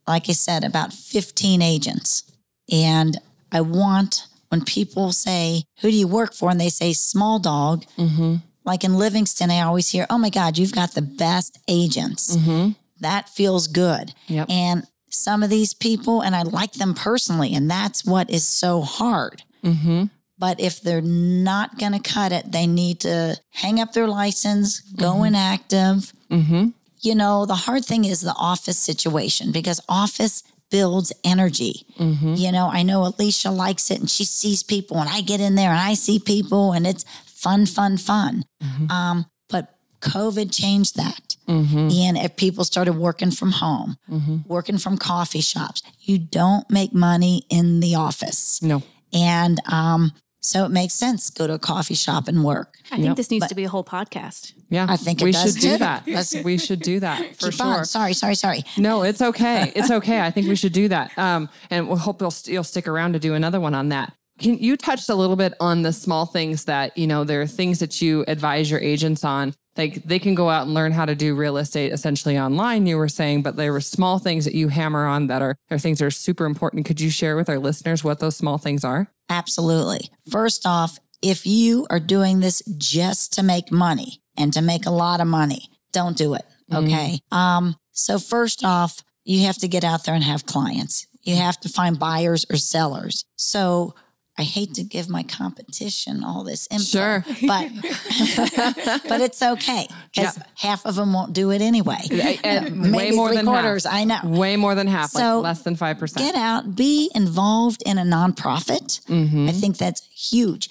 like 0.09 0.29
I 0.29 0.33
said, 0.33 0.65
about 0.65 0.93
15 0.93 1.63
agents. 1.63 2.25
And 2.73 3.17
I 3.53 3.61
want 3.61 4.27
when 4.49 4.65
people 4.65 5.13
say, 5.13 5.63
Who 5.81 5.93
do 5.93 5.97
you 5.97 6.09
work 6.09 6.35
for? 6.35 6.51
And 6.51 6.61
they 6.61 6.69
say, 6.69 6.93
Small 6.93 7.39
dog. 7.39 7.85
Mm-hmm. 7.97 8.37
Like 8.65 8.83
in 8.83 8.95
Livingston, 8.95 9.51
I 9.51 9.61
always 9.61 9.89
hear, 9.89 10.07
Oh 10.11 10.19
my 10.19 10.29
God, 10.31 10.59
you've 10.59 10.75
got 10.75 10.95
the 10.95 11.03
best 11.03 11.57
agents. 11.69 12.37
Mm-hmm. 12.37 12.73
That 12.99 13.29
feels 13.29 13.69
good. 13.69 14.13
Yep. 14.27 14.51
And 14.51 14.87
some 15.09 15.45
of 15.45 15.51
these 15.51 15.73
people, 15.73 16.21
and 16.21 16.35
I 16.35 16.43
like 16.43 16.73
them 16.73 16.95
personally, 16.95 17.55
and 17.55 17.71
that's 17.71 18.05
what 18.05 18.29
is 18.29 18.47
so 18.47 18.81
hard. 18.81 19.45
Mm-hmm. 19.63 20.05
But 20.41 20.59
if 20.59 20.81
they're 20.81 21.01
not 21.03 21.79
going 21.79 21.93
to 21.93 22.01
cut 22.15 22.33
it, 22.33 22.51
they 22.51 22.67
need 22.67 23.01
to 23.01 23.39
hang 23.51 23.79
up 23.79 23.93
their 23.93 24.09
license, 24.09 24.81
go 24.81 25.23
inactive, 25.25 26.13
Mm-hmm. 26.31 26.69
you 27.03 27.15
know, 27.15 27.45
the 27.47 27.55
hard 27.67 27.85
thing 27.85 28.05
is 28.05 28.21
the 28.21 28.35
office 28.37 28.79
situation 28.79 29.53
because 29.53 29.81
office 29.89 30.43
builds 30.71 31.13
energy. 31.25 31.85
Mm-hmm. 31.99 32.35
You 32.37 32.53
know, 32.53 32.69
I 32.73 32.83
know 32.85 33.05
Alicia 33.05 33.51
likes 33.51 33.91
it 33.91 33.99
and 34.01 34.09
she 34.09 34.25
sees 34.25 34.63
people 34.63 34.99
and 35.01 35.09
I 35.11 35.21
get 35.21 35.41
in 35.41 35.57
there 35.57 35.71
and 35.71 35.79
I 35.81 35.95
see 35.95 36.19
people 36.21 36.73
and 36.73 36.87
it's 36.87 37.05
fun, 37.27 37.67
fun, 37.67 37.97
fun. 37.99 38.45
Mm-hmm. 38.63 38.91
Um, 38.91 39.27
but 39.49 39.75
COVID 40.01 40.55
changed 40.55 40.95
that. 40.97 41.37
Mm-hmm. 41.49 41.89
And 41.91 42.17
if 42.19 42.37
people 42.37 42.63
started 42.65 42.93
working 42.95 43.33
from 43.33 43.51
home, 43.53 43.97
Mm-hmm. 44.09 44.37
working 44.47 44.79
from 44.79 44.97
coffee 44.97 45.41
shops, 45.43 45.83
you 46.01 46.17
don't 46.19 46.71
make 46.71 46.95
money 46.95 47.45
in 47.51 47.81
the 47.81 47.97
office. 47.97 48.63
No. 48.63 48.83
And 49.13 49.61
um, 49.67 50.13
so 50.41 50.65
it 50.65 50.71
makes 50.71 50.95
sense. 50.95 51.31
Go 51.31 51.47
to 51.47 51.55
a 51.55 51.59
coffee 51.59 51.95
shop 51.95 52.29
and 52.29 52.43
work. 52.45 52.75
I 52.91 52.97
think 52.97 53.07
Yep. 53.09 53.17
this 53.17 53.31
needs 53.31 53.45
But- 53.45 53.49
to 53.51 53.55
be 53.55 53.65
a 53.65 53.69
whole 53.69 53.85
podcast. 53.85 54.53
Yeah. 54.71 54.87
I 54.89 54.97
think 54.97 55.21
it 55.21 55.25
we 55.25 55.33
does 55.33 55.53
should 55.55 55.61
do 55.61 55.79
that. 55.79 56.05
That's, 56.07 56.35
we 56.45 56.57
should 56.59 56.81
do 56.81 57.01
that 57.01 57.37
for 57.37 57.51
Keep 57.51 57.55
sure. 57.55 57.67
on. 57.67 57.85
Sorry, 57.85 58.15
sorry, 58.15 58.35
sorry. 58.35 58.65
No, 58.77 59.03
it's 59.03 59.21
okay. 59.21 59.73
It's 59.75 59.91
okay. 59.91 60.21
I 60.21 60.31
think 60.31 60.47
we 60.49 60.57
should 60.57 60.73
do 60.73 60.89
that. 60.89 61.17
Um, 61.19 61.49
and 61.71 61.89
we'll 61.89 61.97
hope 61.99 62.21
you'll, 62.21 62.35
you'll 62.45 62.65
stick 62.65 62.87
around 62.89 63.13
to 63.15 63.19
do 63.19 63.35
another 63.35 63.61
one 63.61 63.75
on 63.75 63.89
that. 63.91 64.13
Can 64.39 64.57
you 64.59 64.77
touched 64.77 65.09
a 65.11 65.15
little 65.15 65.37
bit 65.37 65.53
on 65.61 65.83
the 65.83 65.93
small 65.93 66.25
things 66.25 66.65
that, 66.65 66.97
you 66.97 67.07
know, 67.07 67.25
there 67.25 67.43
are 67.43 67.47
things 67.47 67.79
that 67.81 68.01
you 68.01 68.25
advise 68.27 68.71
your 68.71 68.81
agents 68.81 69.23
on. 69.25 69.55
Like 69.77 70.03
they 70.05 70.19
can 70.19 70.35
go 70.35 70.49
out 70.49 70.63
and 70.65 70.75
learn 70.75 70.93
how 70.93 71.05
to 71.05 71.15
do 71.15 71.35
real 71.35 71.57
estate 71.57 71.93
essentially 71.93 72.39
online, 72.39 72.87
you 72.87 72.97
were 72.97 73.09
saying, 73.09 73.43
but 73.43 73.57
there 73.57 73.73
were 73.73 73.81
small 73.81 74.19
things 74.19 74.45
that 74.45 74.55
you 74.55 74.69
hammer 74.69 75.07
on 75.07 75.27
that 75.29 75.43
are, 75.43 75.57
are 75.71 75.79
things 75.79 75.99
that 76.01 76.07
are 76.07 76.11
super 76.11 76.45
important. 76.47 76.87
Could 76.87 77.01
you 77.01 77.11
share 77.11 77.37
with 77.37 77.49
our 77.49 77.59
listeners 77.59 78.03
what 78.03 78.19
those 78.19 78.37
small 78.37 78.59
things 78.59 78.83
are? 78.85 79.09
Absolutely. 79.31 80.11
First 80.31 80.67
off, 80.67 80.99
if 81.23 81.47
you 81.47 81.87
are 81.91 82.01
doing 82.01 82.41
this 82.41 82.63
just 82.77 83.33
to 83.35 83.43
make 83.43 83.71
money 83.71 84.21
and 84.37 84.53
to 84.53 84.61
make 84.63 84.87
a 84.87 84.91
lot 84.91 85.21
of 85.21 85.27
money, 85.27 85.69
don't 85.93 86.17
do 86.17 86.35
it. 86.35 86.45
Mhm. 86.71 86.85
Okay. 86.85 87.21
Um, 87.31 87.77
so 87.93 88.19
first 88.19 88.65
off, 88.65 89.03
you 89.25 89.47
have 89.47 89.59
to 89.59 89.69
get 89.69 89.85
out 89.85 90.05
there 90.05 90.15
and 90.15 90.25
have 90.25 90.47
clients. 90.47 91.07
You 91.23 91.37
have 91.37 91.61
to 91.61 91.69
find 91.69 91.99
buyers 91.99 92.45
or 92.51 92.57
sellers. 92.57 93.25
So 93.37 93.95
I 94.39 94.43
hate 94.43 94.75
to 94.75 94.83
give 94.85 95.09
my 95.11 95.23
competition 95.23 96.25
all 96.25 96.45
this 96.45 96.67
info, 96.71 96.85
Sure. 96.85 97.25
but 97.47 97.71
but 99.09 99.21
it's 99.21 99.43
okay 99.43 99.87
because 100.15 100.39
half 100.57 100.87
of 100.87 100.95
them 100.95 101.13
won't 101.13 101.33
do 101.33 101.51
it 101.51 101.61
anyway. 101.61 101.99
And 102.43 102.93
way 102.95 103.11
more 103.11 103.35
than 103.35 103.45
quarters. 103.47 103.85
half. 103.85 103.95
I 103.95 104.05
know. 104.05 104.21
Way 104.25 104.57
more 104.57 104.75
than 104.75 104.87
half, 104.87 105.11
So, 105.11 105.37
like 105.41 105.45
less 105.45 105.63
than 105.63 105.77
5%. 105.77 106.17
Get 106.17 106.35
out, 106.35 106.75
be 106.75 107.11
involved 107.15 107.83
in 107.85 107.99
a 107.99 108.03
nonprofit. 108.05 109.01
Mhm. 109.07 109.49
I 109.49 109.53
think 109.53 109.77
that's 109.77 110.03
huge. 110.15 110.71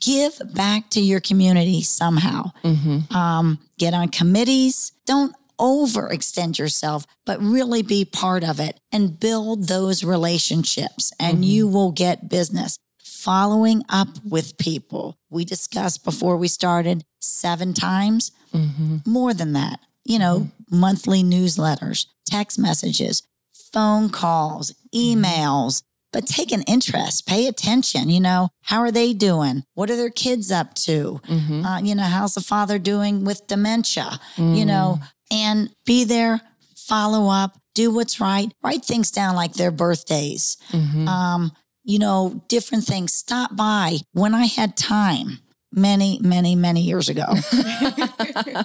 Give 0.00 0.40
back 0.54 0.90
to 0.90 1.00
your 1.00 1.20
community 1.20 1.82
somehow. 1.82 2.52
Mhm. 2.62 3.10
Um, 3.14 3.58
get 3.78 3.92
on 3.94 4.08
committees. 4.08 4.92
Don't 5.06 5.34
overextend 5.58 6.58
yourself, 6.58 7.06
but 7.24 7.40
really 7.40 7.80
be 7.82 8.04
part 8.04 8.42
of 8.44 8.58
it 8.60 8.80
and 8.90 9.18
build 9.20 9.68
those 9.68 10.02
relationships, 10.02 11.12
and 11.20 11.44
you 11.44 11.68
will 11.68 11.92
get 11.92 12.28
business. 12.28 12.76
Following 13.24 13.82
up 13.88 14.08
with 14.22 14.58
people. 14.58 15.16
We 15.30 15.46
discussed 15.46 16.04
before 16.04 16.36
we 16.36 16.46
started 16.46 17.04
seven 17.22 17.72
times, 17.72 18.32
Mhm. 18.52 19.06
more 19.06 19.32
than 19.32 19.54
that. 19.54 19.80
You 20.04 20.18
know, 20.18 20.50
monthly 20.70 21.22
newsletters, 21.24 22.04
text 22.26 22.58
messages, 22.58 23.22
phone 23.72 24.10
calls, 24.10 24.74
emails, 24.94 25.80
but 26.12 26.26
take 26.26 26.52
an 26.52 26.64
interest, 26.64 27.24
pay 27.24 27.46
attention. 27.46 28.10
You 28.10 28.20
know, 28.20 28.50
how 28.60 28.80
are 28.80 28.92
they 28.92 29.14
doing? 29.14 29.64
What 29.72 29.88
are 29.90 29.96
their 29.96 30.10
kids 30.10 30.50
up 30.52 30.74
to? 30.86 31.22
Mhm. 31.26 31.64
Uh, 31.64 31.78
you 31.82 31.94
know, 31.94 32.02
how's 32.04 32.34
the 32.34 32.42
father 32.42 32.78
doing 32.78 33.24
with 33.24 33.46
dementia? 33.46 34.20
You 34.36 34.66
know, 34.66 35.00
and 35.30 35.70
be 35.86 36.04
there, 36.04 36.42
follow 36.76 37.30
up, 37.30 37.56
do 37.74 37.90
what's 37.90 38.20
right, 38.20 38.52
write 38.62 38.84
things 38.84 39.10
down 39.10 39.34
like 39.34 39.54
their 39.54 39.70
birthdays, 39.70 40.58
Mhm. 40.72 41.08
um, 41.08 41.52
you 41.84 41.98
know, 41.98 42.42
different 42.48 42.84
things. 42.84 43.12
Stop 43.12 43.54
by 43.54 43.98
when 44.12 44.34
I 44.34 44.46
had 44.46 44.76
time 44.76 45.38
many, 45.72 46.18
many, 46.22 46.54
many 46.54 46.80
years 46.80 47.08
ago. 47.08 47.24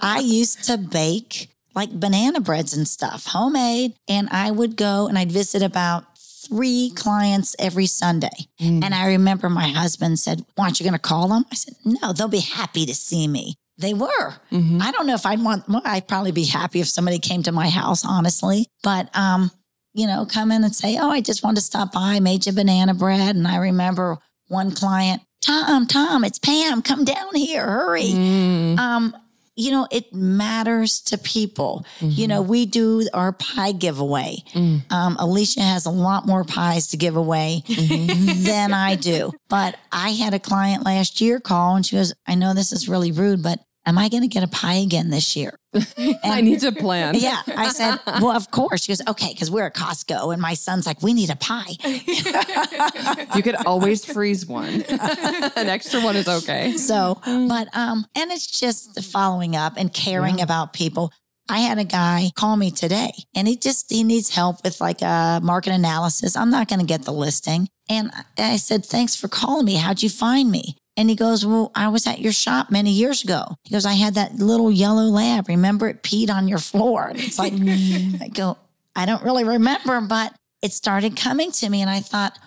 I 0.02 0.22
used 0.24 0.64
to 0.66 0.78
bake 0.78 1.50
like 1.76 1.92
banana 1.92 2.40
breads 2.40 2.76
and 2.76 2.88
stuff, 2.88 3.26
homemade. 3.26 3.94
And 4.08 4.30
I 4.32 4.52
would 4.52 4.76
go 4.76 5.08
and 5.08 5.18
I'd 5.18 5.32
visit 5.32 5.62
about 5.62 6.06
three 6.18 6.92
clients 6.96 7.56
every 7.60 7.86
Sunday. 7.86 8.48
Mm. 8.60 8.84
And 8.84 8.96
I 8.96 9.08
remember 9.08 9.50
my 9.50 9.68
husband 9.68 10.20
said, 10.20 10.44
"Why 10.56 10.66
aren't 10.66 10.80
you 10.80 10.84
going 10.84 10.94
to 10.94 11.00
call 11.00 11.28
them? 11.28 11.46
I 11.52 11.56
said, 11.56 11.76
No, 11.86 12.14
they'll 12.14 12.28
be 12.28 12.40
happy 12.40 12.86
to 12.86 12.96
see 12.96 13.28
me. 13.28 13.56
They 13.78 13.94
were. 13.94 14.34
Mhm. 14.52 14.82
I 14.82 14.92
don't 14.92 15.08
know 15.08 15.14
if 15.14 15.26
I'd 15.26 15.42
want, 15.42 15.70
well, 15.70 15.82
I'd 15.86 16.08
probably 16.08 16.32
be 16.34 16.44
happy 16.46 16.82
if 16.82 16.90
somebody 16.90 17.18
came 17.18 17.44
to 17.44 17.52
my 17.54 17.70
house, 17.70 18.04
honestly. 18.04 18.68
But, 18.84 19.16
um, 19.18 19.52
you 19.94 20.08
know, 20.08 20.26
come 20.26 20.52
in 20.52 20.64
and 20.64 20.76
say, 20.76 20.98
Oh, 21.00 21.10
I 21.10 21.22
just 21.22 21.44
wanted 21.44 21.58
to 21.58 21.62
stop 21.62 21.92
by, 21.92 22.16
I 22.16 22.20
made 22.20 22.46
you 22.46 22.54
banana 22.54 22.94
bread. 22.94 23.36
And 23.36 23.48
I 23.48 23.58
remember 23.58 24.18
one 24.48 24.72
client, 24.72 25.22
Tom, 25.42 25.88
Tom, 25.88 26.24
it's 26.24 26.40
Pam, 26.40 26.82
come 26.82 27.06
down 27.06 27.34
here, 27.36 27.66
hurry. 27.66 28.10
Mm. 28.10 28.78
Um, 28.78 29.16
you 29.60 29.72
know, 29.72 29.88
it 29.92 30.14
matters 30.14 31.02
to 31.02 31.18
people. 31.18 31.86
You 32.00 32.30
know, 32.30 32.42
we 32.42 32.66
do 32.66 33.06
our 33.14 33.34
pie 33.34 33.74
giveaway. 33.74 34.38
Mm. 34.54 34.90
Um, 34.90 35.18
Alicia 35.20 35.62
has 35.62 35.86
a 35.86 35.90
lot 35.90 36.26
more 36.26 36.46
pies 36.46 36.88
to 36.88 36.98
give 36.98 37.18
away 37.18 37.64
than 37.68 38.74
I 38.74 38.96
do. 38.96 39.34
But 39.50 39.76
I 39.92 40.12
had 40.12 40.34
a 40.34 40.40
client 40.40 40.86
last 40.86 41.20
year 41.20 41.42
call 41.42 41.76
and 41.76 41.86
she 41.86 41.98
goes, 41.98 42.14
I 42.26 42.36
know 42.36 42.54
this 42.54 42.72
is 42.72 42.88
really 42.88 43.12
rude, 43.12 43.44
but 43.44 43.60
am 43.86 43.98
I 43.98 44.08
going 44.08 44.24
to 44.24 44.30
get 44.30 44.44
a 44.44 44.48
pie 44.48 44.76
again 44.76 45.10
this 45.10 45.36
year? 45.36 45.59
I 46.24 46.42
need 46.42 46.62
to 46.62 46.72
plan. 46.72 47.16
Yeah. 47.16 47.42
I 47.48 47.70
said, 47.70 48.00
well, 48.22 48.32
of 48.32 48.50
course. 48.52 48.84
She 48.84 48.92
goes, 48.92 49.02
okay, 49.08 49.32
because 49.34 49.52
we're 49.52 49.66
at 49.66 49.76
Costco. 49.76 50.34
And 50.34 50.42
my 50.42 50.54
son's 50.56 50.86
like, 50.86 51.02
we 51.04 51.14
need 51.14 51.30
a 51.30 51.36
pie. 51.36 51.76
You 53.36 53.44
could 53.44 53.56
always 53.66 54.04
freeze 54.04 54.46
one. 54.46 54.82
An 54.90 55.70
extra 55.70 56.02
one 56.02 56.16
is 56.16 56.28
okay. 56.28 56.76
So, 56.78 57.20
but, 57.24 57.68
um, 57.76 58.06
and 58.16 58.32
it's 58.32 58.60
just 58.60 58.96
the 58.96 59.02
following 59.02 59.56
up 59.56 59.74
and 59.78 59.94
caring 59.94 60.42
about 60.42 60.74
people. 60.74 61.14
I 61.48 61.60
had 61.60 61.78
a 61.78 61.84
guy 61.84 62.32
call 62.36 62.58
me 62.58 62.72
today 62.72 63.12
and 63.36 63.48
he 63.48 63.56
just, 63.56 63.92
he 63.92 64.04
needs 64.04 64.30
help 64.30 64.64
with 64.64 64.82
like 64.82 65.02
a 65.02 65.40
market 65.44 65.74
analysis. 65.74 66.36
I'm 66.36 66.50
not 66.50 66.68
going 66.68 66.80
to 66.80 66.86
get 66.86 67.04
the 67.04 67.14
listing. 67.14 67.68
And 67.90 68.12
I 68.38 68.58
said, 68.58 68.86
thanks 68.86 69.16
for 69.16 69.28
calling 69.28 69.66
me. 69.66 69.76
How'd 69.76 70.02
you 70.04 70.10
find 70.10 70.52
me? 70.52 70.76
And 71.00 71.10
he 71.10 71.16
goes, 71.16 71.46
well, 71.46 71.72
I 71.76 71.88
was 71.88 72.06
at 72.08 72.20
your 72.20 72.34
shop 72.34 72.70
many 72.72 72.92
years 72.92 73.24
ago. 73.24 73.56
He 73.64 73.72
goes, 73.72 73.86
I 73.86 73.94
had 73.94 74.16
that 74.16 74.36
little 74.36 74.70
yellow 74.70 75.04
lab. 75.06 75.48
Remember 75.48 75.88
it 75.88 76.04
peed 76.04 76.30
on 76.30 76.50
your 76.50 76.58
floor. 76.60 77.08
And 77.08 77.20
it's 77.24 77.40
like, 77.40 77.54
I 77.56 78.28
go, 78.28 78.58
I 78.98 79.06
don't 79.06 79.24
really 79.24 79.46
remember, 79.46 80.02
but 80.02 80.34
it 80.62 80.74
started 80.74 81.16
coming 81.16 81.54
to 81.54 81.70
me. 81.70 81.80
And 81.82 81.90
I 81.90 82.02
thought, 82.02 82.38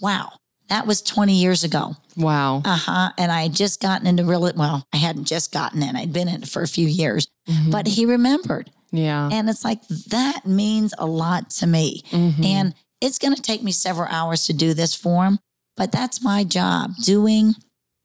wow, 0.00 0.30
that 0.68 0.86
was 0.86 1.02
20 1.02 1.34
years 1.34 1.64
ago. 1.64 1.96
Wow. 2.16 2.62
Uh 2.64 2.76
huh. 2.76 3.10
And 3.18 3.32
I 3.32 3.42
had 3.42 3.54
just 3.54 3.82
gotten 3.82 4.06
into 4.06 4.24
real, 4.24 4.50
well, 4.54 4.86
I 4.92 4.98
hadn't 4.98 5.24
just 5.24 5.50
gotten 5.52 5.82
in, 5.82 5.96
I'd 5.96 6.12
been 6.12 6.28
in 6.28 6.42
it 6.44 6.48
for 6.48 6.62
a 6.62 6.68
few 6.68 6.86
years, 6.86 7.26
Mhm. 7.48 7.72
but 7.72 7.88
he 7.88 8.06
remembered. 8.06 8.70
yeah. 8.92 9.28
And 9.32 9.50
it's 9.50 9.64
like, 9.64 9.86
that 10.10 10.46
means 10.46 10.94
a 10.96 11.06
lot 11.06 11.50
to 11.58 11.66
me. 11.66 12.02
Mhm. 12.12 12.44
And 12.44 12.74
it's 13.00 13.18
going 13.18 13.34
to 13.34 13.42
take 13.42 13.62
me 13.64 13.72
several 13.72 14.06
hours 14.08 14.44
to 14.46 14.52
do 14.52 14.74
this 14.74 14.94
for 14.94 15.24
him, 15.26 15.38
but 15.76 15.90
that's 15.92 16.22
my 16.22 16.44
job 16.44 16.92
doing, 17.04 17.54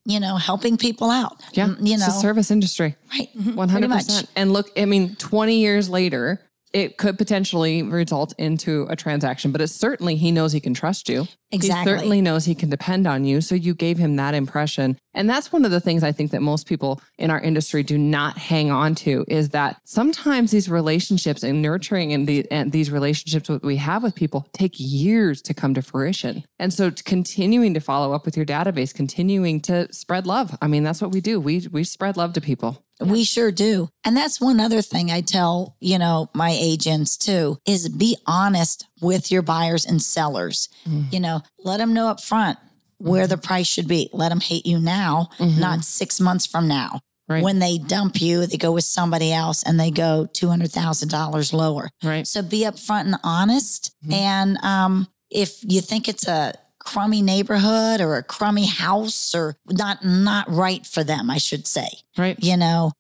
you 0.06 0.20
know, 0.20 0.36
helping 0.38 0.78
people 0.78 1.10
out. 1.10 1.42
yeah. 1.54 1.68
You 1.80 1.94
it's 1.94 2.08
know, 2.08 2.08
a 2.08 2.22
service 2.22 2.52
industry. 2.52 2.96
right. 3.12 3.30
100%. 3.38 4.28
And 4.36 4.52
look, 4.54 4.70
I 4.78 4.86
mean, 4.86 5.16
20 5.16 5.60
years 5.60 5.90
later, 5.90 6.42
it 6.74 6.98
could 6.98 7.18
potentially 7.18 7.84
result 7.84 8.34
into 8.38 8.88
a 8.90 8.96
transaction, 8.96 9.52
but 9.52 9.62
it's 9.62 9.74
certainly 9.74 10.16
he 10.16 10.32
knows 10.32 10.54
he 10.54 10.60
can 10.60 10.74
trust 10.74 11.10
you. 11.10 11.28
Exactly. 11.52 11.92
He 11.92 11.98
certainly 11.98 12.22
knows 12.22 12.46
he 12.46 12.56
can 12.56 12.70
depend 12.70 13.08
on 13.08 13.26
you. 13.26 13.42
So 13.42 13.56
you 13.56 13.74
gave 13.74 13.98
him 13.98 14.16
that 14.16 14.34
impression. 14.34 14.98
And 15.14 15.30
that's 15.30 15.52
one 15.52 15.66
of 15.66 15.72
the 15.72 15.82
things 15.82 16.04
I 16.04 16.12
think 16.12 16.32
that 16.32 16.42
most 16.42 16.66
people 16.66 17.02
in 17.18 17.30
our 17.30 17.40
industry 17.40 17.84
do 17.84 17.98
not 17.98 18.38
hang 18.38 18.72
on 18.72 18.96
to 18.96 19.26
is 19.28 19.50
that 19.50 19.78
sometimes 19.84 20.52
these 20.52 20.70
relationships 20.70 21.44
and 21.44 21.62
nurturing 21.62 22.14
and, 22.14 22.28
the, 22.28 22.50
and 22.50 22.72
these 22.72 22.90
relationships 22.90 23.50
that 23.50 23.64
we 23.64 23.76
have 23.78 24.04
with 24.04 24.16
people 24.16 24.48
take 24.54 24.74
years 24.78 25.42
to 25.44 25.54
come 25.54 25.74
to 25.74 25.82
fruition. 25.82 26.46
And 26.60 26.74
so 26.74 26.92
continuing 27.04 27.74
to 27.74 27.82
follow 27.82 28.14
up 28.14 28.26
with 28.26 28.38
your 28.38 28.46
database, 28.46 28.94
continuing 28.94 29.60
to 29.62 29.92
spread 29.94 30.26
love. 30.26 30.58
I 30.62 30.68
mean, 30.68 30.84
that's 30.84 31.02
what 31.02 31.12
we 31.12 31.20
do. 31.20 31.40
We, 31.40 31.68
we 31.72 31.84
spread 31.84 32.16
love 32.16 32.34
to 32.34 32.42
people. 32.42 32.86
We 33.02 33.24
sure 33.24 33.52
do. 33.52 33.90
And 34.06 34.16
that's 34.16 34.40
one 34.40 34.60
other 34.60 34.82
thing 34.82 35.10
I 35.10 35.22
tell, 35.22 35.76
you 35.80 35.98
know, 35.98 36.30
my 36.36 36.52
agents 36.52 37.18
too 37.18 37.58
is 37.66 37.90
be 37.90 38.18
honest 38.28 38.86
with 39.02 39.32
your 39.32 39.42
buyers 39.42 39.86
and 39.86 40.02
sellers. 40.02 40.70
Mm. 40.88 41.12
You 41.12 41.20
know, 41.20 41.42
let 41.60 41.78
them 41.78 41.94
know 41.94 42.08
up 42.08 42.22
front 42.22 42.58
where 42.98 43.28
the 43.28 43.36
mm-hmm. 43.36 43.46
price 43.46 43.68
should 43.68 43.88
be. 43.88 44.10
Let 44.14 44.30
them 44.30 44.40
hate 44.40 44.66
you 44.66 44.80
now, 44.80 45.30
mm-hmm. 45.38 45.60
not 45.60 45.84
six 45.84 46.20
months 46.20 46.46
from 46.46 46.68
now. 46.68 47.02
Right. 47.28 47.44
When 47.44 47.60
they 47.60 47.78
dump 47.78 48.22
you, 48.22 48.46
they 48.46 48.58
go 48.58 48.74
with 48.74 48.84
somebody 48.84 49.32
else 49.32 49.64
and 49.64 49.80
they 49.80 49.90
go 49.90 50.28
$200,000 50.34 51.54
lower. 51.54 51.90
Right. 52.04 52.28
So 52.28 52.42
be 52.42 52.64
upfront 52.66 53.06
and 53.06 53.16
honest. 53.24 53.96
Mm-hmm. 54.04 54.14
And 54.14 54.58
um, 54.64 55.08
if 55.30 55.60
you 55.64 55.82
think 55.82 56.10
it's 56.10 56.28
a 56.28 56.54
crummy 56.80 57.22
neighborhood 57.22 58.02
or 58.02 58.18
a 58.18 58.24
crummy 58.24 58.66
house 58.66 59.34
or 59.34 59.56
not 59.70 60.04
not 60.04 60.50
right 60.50 60.86
for 60.86 61.04
them, 61.04 61.30
I 61.30 61.38
should 61.38 61.68
say 61.68 61.88
Right. 62.18 62.38
you 62.44 62.58
know, 62.58 62.92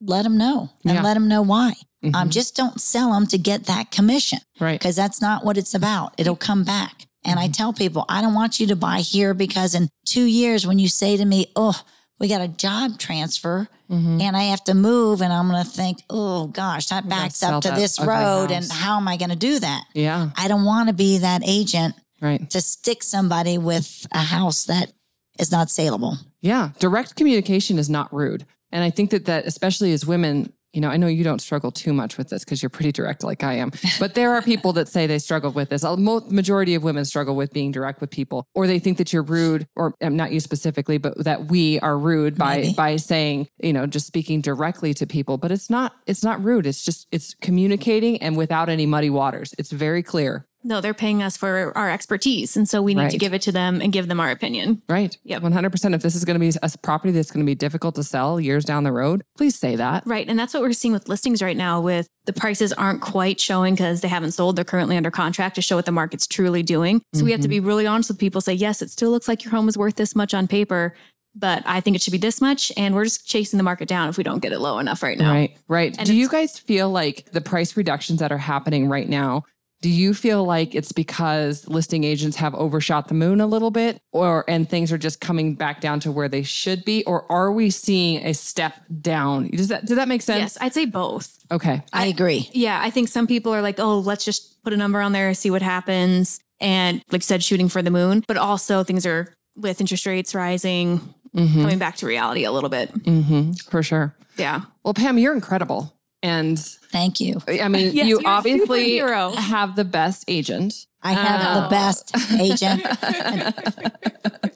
let 0.00 0.22
them 0.22 0.36
know 0.36 0.70
and 0.84 0.94
Yeah. 0.94 1.02
let 1.02 1.14
them 1.14 1.28
know 1.28 1.42
why. 1.42 1.74
Um, 2.04 2.12
Mhm. 2.12 2.30
just 2.30 2.54
don't 2.54 2.80
sell 2.80 3.12
them 3.12 3.26
to 3.28 3.38
get 3.38 3.64
that 3.64 3.90
commission 3.90 4.38
right. 4.60 4.78
because 4.78 4.94
that's 4.96 5.20
not 5.20 5.44
what 5.44 5.56
it's 5.56 5.74
about. 5.74 6.14
It'll 6.18 6.36
come 6.36 6.62
back. 6.62 7.06
And 7.24 7.40
I 7.40 7.48
tell 7.48 7.72
people, 7.72 8.04
I 8.08 8.20
don't 8.22 8.34
want 8.34 8.60
you 8.60 8.66
to 8.68 8.76
buy 8.76 9.00
here 9.00 9.34
because 9.34 9.74
in 9.74 9.88
two 10.06 10.24
years, 10.26 10.64
when 10.66 10.78
you 10.78 10.88
say 10.88 11.16
to 11.16 11.24
me, 11.24 11.46
oh, 11.56 11.80
we 12.20 12.28
got 12.28 12.40
a 12.40 12.46
job 12.48 12.98
transfer 12.98 13.68
Mhm. 13.90 14.20
and 14.22 14.36
I 14.36 14.44
have 14.44 14.62
to 14.64 14.74
move, 14.74 15.20
and 15.20 15.32
I'm 15.32 15.48
going 15.50 15.62
to 15.64 15.68
think, 15.68 16.02
oh 16.08 16.46
gosh, 16.46 16.86
that 16.86 17.08
backs 17.08 17.42
up 17.42 17.62
to 17.62 17.70
this 17.72 17.98
road, 18.00 18.50
and 18.52 18.70
how 18.70 18.96
am 18.96 19.08
I 19.08 19.16
going 19.16 19.30
to 19.30 19.36
do 19.36 19.58
that? 19.58 19.84
Yeah. 19.94 20.30
I 20.36 20.46
don't 20.48 20.64
want 20.64 20.88
to 20.88 20.92
be 20.92 21.18
that 21.18 21.42
agent 21.44 21.94
Right. 22.20 22.48
to 22.50 22.60
stick 22.60 23.02
somebody 23.02 23.58
with 23.58 24.06
a 24.12 24.20
house 24.22 24.64
that 24.64 24.92
is 25.38 25.50
not 25.50 25.70
saleable. 25.70 26.18
Yeah. 26.40 26.70
Direct 26.78 27.16
communication 27.16 27.78
is 27.78 27.90
not 27.90 28.12
rude. 28.14 28.46
And 28.76 28.84
I 28.84 28.90
think 28.90 29.08
that 29.08 29.24
that 29.24 29.46
especially 29.46 29.94
as 29.94 30.04
women, 30.04 30.52
you 30.74 30.82
know, 30.82 30.90
I 30.90 30.98
know 30.98 31.06
you 31.06 31.24
don't 31.24 31.40
struggle 31.40 31.72
too 31.72 31.94
much 31.94 32.18
with 32.18 32.28
this 32.28 32.44
because 32.44 32.62
you're 32.62 32.68
pretty 32.68 32.92
direct 32.92 33.24
like 33.24 33.42
I 33.42 33.54
am. 33.54 33.72
But 33.98 34.12
there 34.12 34.34
are 34.34 34.42
people 34.42 34.74
that 34.74 34.86
say 34.86 35.06
they 35.06 35.18
struggle 35.18 35.50
with 35.50 35.70
this. 35.70 35.82
A 35.82 35.96
mo- 35.96 36.26
majority 36.28 36.74
of 36.74 36.82
women 36.82 37.06
struggle 37.06 37.34
with 37.34 37.54
being 37.54 37.72
direct 37.72 38.02
with 38.02 38.10
people 38.10 38.46
or 38.54 38.66
they 38.66 38.78
think 38.78 38.98
that 38.98 39.14
you're 39.14 39.22
rude 39.22 39.66
or 39.76 39.94
um, 40.02 40.14
not 40.14 40.30
you 40.30 40.40
specifically, 40.40 40.98
but 40.98 41.24
that 41.24 41.46
we 41.46 41.80
are 41.80 41.98
rude 41.98 42.36
by 42.36 42.56
Maybe. 42.56 42.74
by 42.74 42.96
saying, 42.96 43.48
you 43.62 43.72
know, 43.72 43.86
just 43.86 44.06
speaking 44.06 44.42
directly 44.42 44.92
to 44.92 45.06
people, 45.06 45.38
but 45.38 45.50
it's 45.50 45.70
not 45.70 45.94
it's 46.06 46.22
not 46.22 46.44
rude. 46.44 46.66
It's 46.66 46.84
just 46.84 47.06
it's 47.10 47.32
communicating 47.32 48.20
and 48.20 48.36
without 48.36 48.68
any 48.68 48.84
muddy 48.84 49.08
waters. 49.08 49.54
It's 49.56 49.72
very 49.72 50.02
clear. 50.02 50.46
No, 50.66 50.80
they're 50.80 50.94
paying 50.94 51.22
us 51.22 51.36
for 51.36 51.72
our 51.78 51.88
expertise. 51.88 52.56
And 52.56 52.68
so 52.68 52.82
we 52.82 52.92
need 52.92 53.10
to 53.10 53.18
give 53.18 53.32
it 53.32 53.42
to 53.42 53.52
them 53.52 53.80
and 53.80 53.92
give 53.92 54.08
them 54.08 54.18
our 54.18 54.32
opinion. 54.32 54.82
Right. 54.88 55.16
Yeah. 55.22 55.38
100%. 55.38 55.94
If 55.94 56.02
this 56.02 56.16
is 56.16 56.24
going 56.24 56.34
to 56.34 56.40
be 56.40 56.52
a 56.60 56.78
property 56.78 57.12
that's 57.12 57.30
going 57.30 57.46
to 57.46 57.48
be 57.48 57.54
difficult 57.54 57.94
to 57.94 58.02
sell 58.02 58.40
years 58.40 58.64
down 58.64 58.82
the 58.82 58.90
road, 58.90 59.22
please 59.36 59.56
say 59.56 59.76
that. 59.76 60.02
Right. 60.06 60.28
And 60.28 60.36
that's 60.36 60.52
what 60.52 60.64
we're 60.64 60.72
seeing 60.72 60.92
with 60.92 61.08
listings 61.08 61.40
right 61.40 61.56
now 61.56 61.80
with 61.80 62.08
the 62.24 62.32
prices 62.32 62.72
aren't 62.72 63.00
quite 63.00 63.38
showing 63.38 63.74
because 63.74 64.00
they 64.00 64.08
haven't 64.08 64.32
sold. 64.32 64.56
They're 64.56 64.64
currently 64.64 64.96
under 64.96 65.12
contract 65.12 65.54
to 65.54 65.62
show 65.62 65.76
what 65.76 65.86
the 65.86 65.92
market's 65.92 66.26
truly 66.26 66.64
doing. 66.64 67.00
So 67.14 67.24
we 67.24 67.30
have 67.30 67.40
to 67.42 67.44
mm-hmm. 67.44 67.50
be 67.50 67.60
really 67.60 67.86
honest 67.86 68.10
with 68.10 68.18
people, 68.18 68.40
say, 68.40 68.54
yes, 68.54 68.82
it 68.82 68.90
still 68.90 69.12
looks 69.12 69.28
like 69.28 69.44
your 69.44 69.52
home 69.52 69.68
is 69.68 69.78
worth 69.78 69.94
this 69.94 70.16
much 70.16 70.34
on 70.34 70.48
paper, 70.48 70.96
but 71.36 71.62
I 71.64 71.80
think 71.80 71.94
it 71.94 72.02
should 72.02 72.10
be 72.10 72.18
this 72.18 72.40
much. 72.40 72.72
And 72.76 72.92
we're 72.92 73.04
just 73.04 73.24
chasing 73.24 73.56
the 73.56 73.62
market 73.62 73.86
down 73.86 74.08
if 74.08 74.18
we 74.18 74.24
don't 74.24 74.40
get 74.40 74.52
it 74.52 74.58
low 74.58 74.80
enough 74.80 75.04
right 75.04 75.16
now. 75.16 75.32
Right, 75.32 75.56
right. 75.68 75.94
And 75.96 76.06
do 76.08 76.14
you 76.14 76.28
guys 76.28 76.58
feel 76.58 76.90
like 76.90 77.30
the 77.30 77.40
price 77.40 77.76
reductions 77.76 78.18
that 78.18 78.32
are 78.32 78.38
happening 78.38 78.88
right 78.88 79.08
now? 79.08 79.44
Do 79.82 79.90
you 79.90 80.14
feel 80.14 80.44
like 80.44 80.74
it's 80.74 80.92
because 80.92 81.68
listing 81.68 82.02
agents 82.02 82.36
have 82.38 82.54
overshot 82.54 83.08
the 83.08 83.14
moon 83.14 83.40
a 83.40 83.46
little 83.46 83.70
bit, 83.70 83.98
or 84.12 84.44
and 84.48 84.68
things 84.68 84.90
are 84.90 84.98
just 84.98 85.20
coming 85.20 85.54
back 85.54 85.80
down 85.80 86.00
to 86.00 86.10
where 86.10 86.28
they 86.28 86.42
should 86.42 86.84
be, 86.84 87.04
or 87.04 87.30
are 87.30 87.52
we 87.52 87.70
seeing 87.70 88.24
a 88.24 88.32
step 88.32 88.74
down? 89.00 89.48
Does 89.48 89.68
that 89.68 89.84
does 89.86 89.96
that 89.96 90.08
make 90.08 90.22
sense? 90.22 90.40
Yes, 90.40 90.58
I'd 90.60 90.74
say 90.74 90.86
both. 90.86 91.38
Okay. 91.52 91.82
I 91.92 92.06
agree. 92.06 92.48
Yeah, 92.52 92.80
I 92.82 92.90
think 92.90 93.08
some 93.08 93.26
people 93.26 93.54
are 93.54 93.62
like, 93.62 93.78
oh, 93.78 93.98
let's 93.98 94.24
just 94.24 94.62
put 94.64 94.72
a 94.72 94.76
number 94.76 95.00
on 95.00 95.12
there, 95.12 95.32
see 95.34 95.50
what 95.50 95.62
happens. 95.62 96.40
And 96.58 97.02
like 97.12 97.22
said, 97.22 97.44
shooting 97.44 97.68
for 97.68 97.82
the 97.82 97.90
moon. 97.90 98.24
But 98.26 98.38
also 98.38 98.82
things 98.82 99.04
are 99.06 99.32
with 99.56 99.80
interest 99.80 100.06
rates 100.06 100.34
rising, 100.34 101.00
Mm-hmm. 101.34 101.60
coming 101.60 101.78
back 101.78 101.96
to 101.96 102.06
reality 102.06 102.44
a 102.44 102.50
little 102.52 102.70
bit. 102.70 102.90
Mm-hmm. 103.04 103.52
For 103.70 103.82
sure. 103.82 104.16
Yeah. 104.38 104.62
Well, 104.84 104.94
Pam, 104.94 105.18
you're 105.18 105.34
incredible, 105.34 105.94
and 106.26 106.58
Thank 106.92 107.20
you. 107.20 107.40
I 107.48 107.68
mean, 107.68 107.94
Yes, 107.94 108.06
you 108.08 108.20
obviously 108.24 108.98
have 108.98 109.76
the 109.76 109.84
best 109.84 110.24
agent. 110.28 110.86
I 111.02 111.12
have 111.12 111.40
Oh. 111.40 111.60
the 111.60 111.66
uh, 111.66 111.70
best 111.70 112.12
agent. 112.40 112.82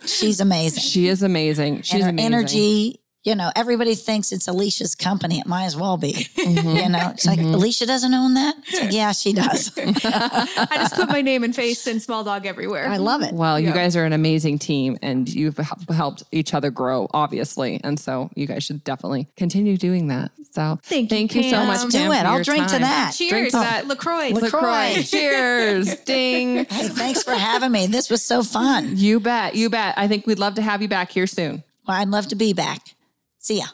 She's 0.06 0.40
amazing. 0.40 0.80
She 0.82 1.06
is 1.08 1.22
amazing. 1.22 1.82
She's 1.82 1.94
and 1.94 2.02
her 2.04 2.08
amazing. 2.10 2.26
energy, 2.34 3.00
you 3.22 3.34
know, 3.34 3.50
everybody 3.54 3.94
thinks 3.94 4.32
it's 4.32 4.48
Alicia's 4.48 4.94
company. 4.94 5.38
It 5.38 5.46
might 5.46 5.64
as 5.64 5.76
well 5.76 5.96
be. 5.98 6.12
Mhm. 6.12 6.82
You 6.82 6.88
know, 6.88 7.10
it's 7.12 7.26
like 7.26 7.38
Alicia 7.38 7.84
doesn't 7.86 8.14
own 8.14 8.34
that. 8.34 8.54
It's 8.66 8.80
like, 8.80 8.92
yeah, 8.92 9.12
she 9.12 9.32
does. 9.34 9.70
I 9.78 10.68
just 10.76 10.94
put 10.94 11.08
my 11.08 11.20
name 11.20 11.44
and 11.44 11.54
face 11.54 11.86
in 11.86 12.00
small 12.00 12.24
dog 12.24 12.46
everywhere. 12.46 12.88
I 12.88 12.96
love 12.96 13.22
it. 13.22 13.34
Well, 13.34 13.60
you 13.60 13.72
guys 13.72 13.94
are 13.96 14.04
an 14.06 14.12
amazing 14.14 14.58
team 14.58 14.96
and 15.02 15.28
you've 15.28 15.58
helped 15.88 16.22
each 16.32 16.54
other 16.54 16.70
grow, 16.70 17.08
obviously. 17.12 17.80
And 17.84 18.00
so 18.00 18.30
you 18.34 18.46
guys 18.46 18.64
should 18.64 18.82
definitely 18.84 19.28
continue 19.36 19.76
doing 19.76 20.08
that. 20.08 20.30
So 20.52 20.78
Thank 20.82 21.10
you, 21.12 21.16
thank 21.16 21.34
you 21.34 21.42
so 21.44 21.64
much. 21.64 21.80
Let's 21.82 21.92
do 21.94 22.10
it. 22.12 22.24
I'll 22.24 22.36
your 22.36 22.44
drink 22.44 22.66
to 22.68 22.78
that. 22.78 23.14
Cheers. 23.16 23.30
Drink 23.30 23.50
to 23.50 23.56
that. 23.58 23.86
LaCroix. 23.86 24.30
LaCroix. 24.30 25.02
Cheers. 25.06 25.94
Ding. 26.00 26.64
Hey, 26.70 26.88
thanks 26.88 27.22
for 27.22 27.32
having 27.34 27.70
me. 27.72 27.86
This 27.86 28.08
was 28.10 28.22
so 28.24 28.42
fun. 28.42 28.96
You 28.96 29.20
bet. 29.20 29.54
You 29.54 29.68
bet. 29.70 29.94
I 29.98 30.08
think 30.08 30.26
we'd 30.26 30.38
love 30.38 30.54
to 30.54 30.62
have 30.62 30.80
you 30.82 30.88
back 30.88 31.10
here 31.10 31.26
soon. 31.26 31.62
Well, 31.86 31.96
I'd 32.00 32.08
love 32.08 32.28
to 32.28 32.34
be 32.34 32.52
back. 32.52 32.94
See 33.40 33.58
ya. 33.58 33.66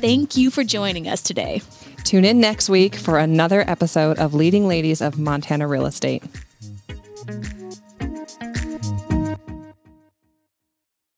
Thank 0.00 0.36
you 0.36 0.50
for 0.50 0.62
joining 0.62 1.08
us 1.08 1.20
today. 1.20 1.60
Tune 2.04 2.24
in 2.24 2.40
next 2.40 2.68
week 2.68 2.94
for 2.94 3.18
another 3.18 3.64
episode 3.68 4.18
of 4.18 4.32
Leading 4.32 4.68
Ladies 4.68 5.00
of 5.00 5.18
Montana 5.18 5.66
Real 5.66 5.86
Estate. 5.86 6.22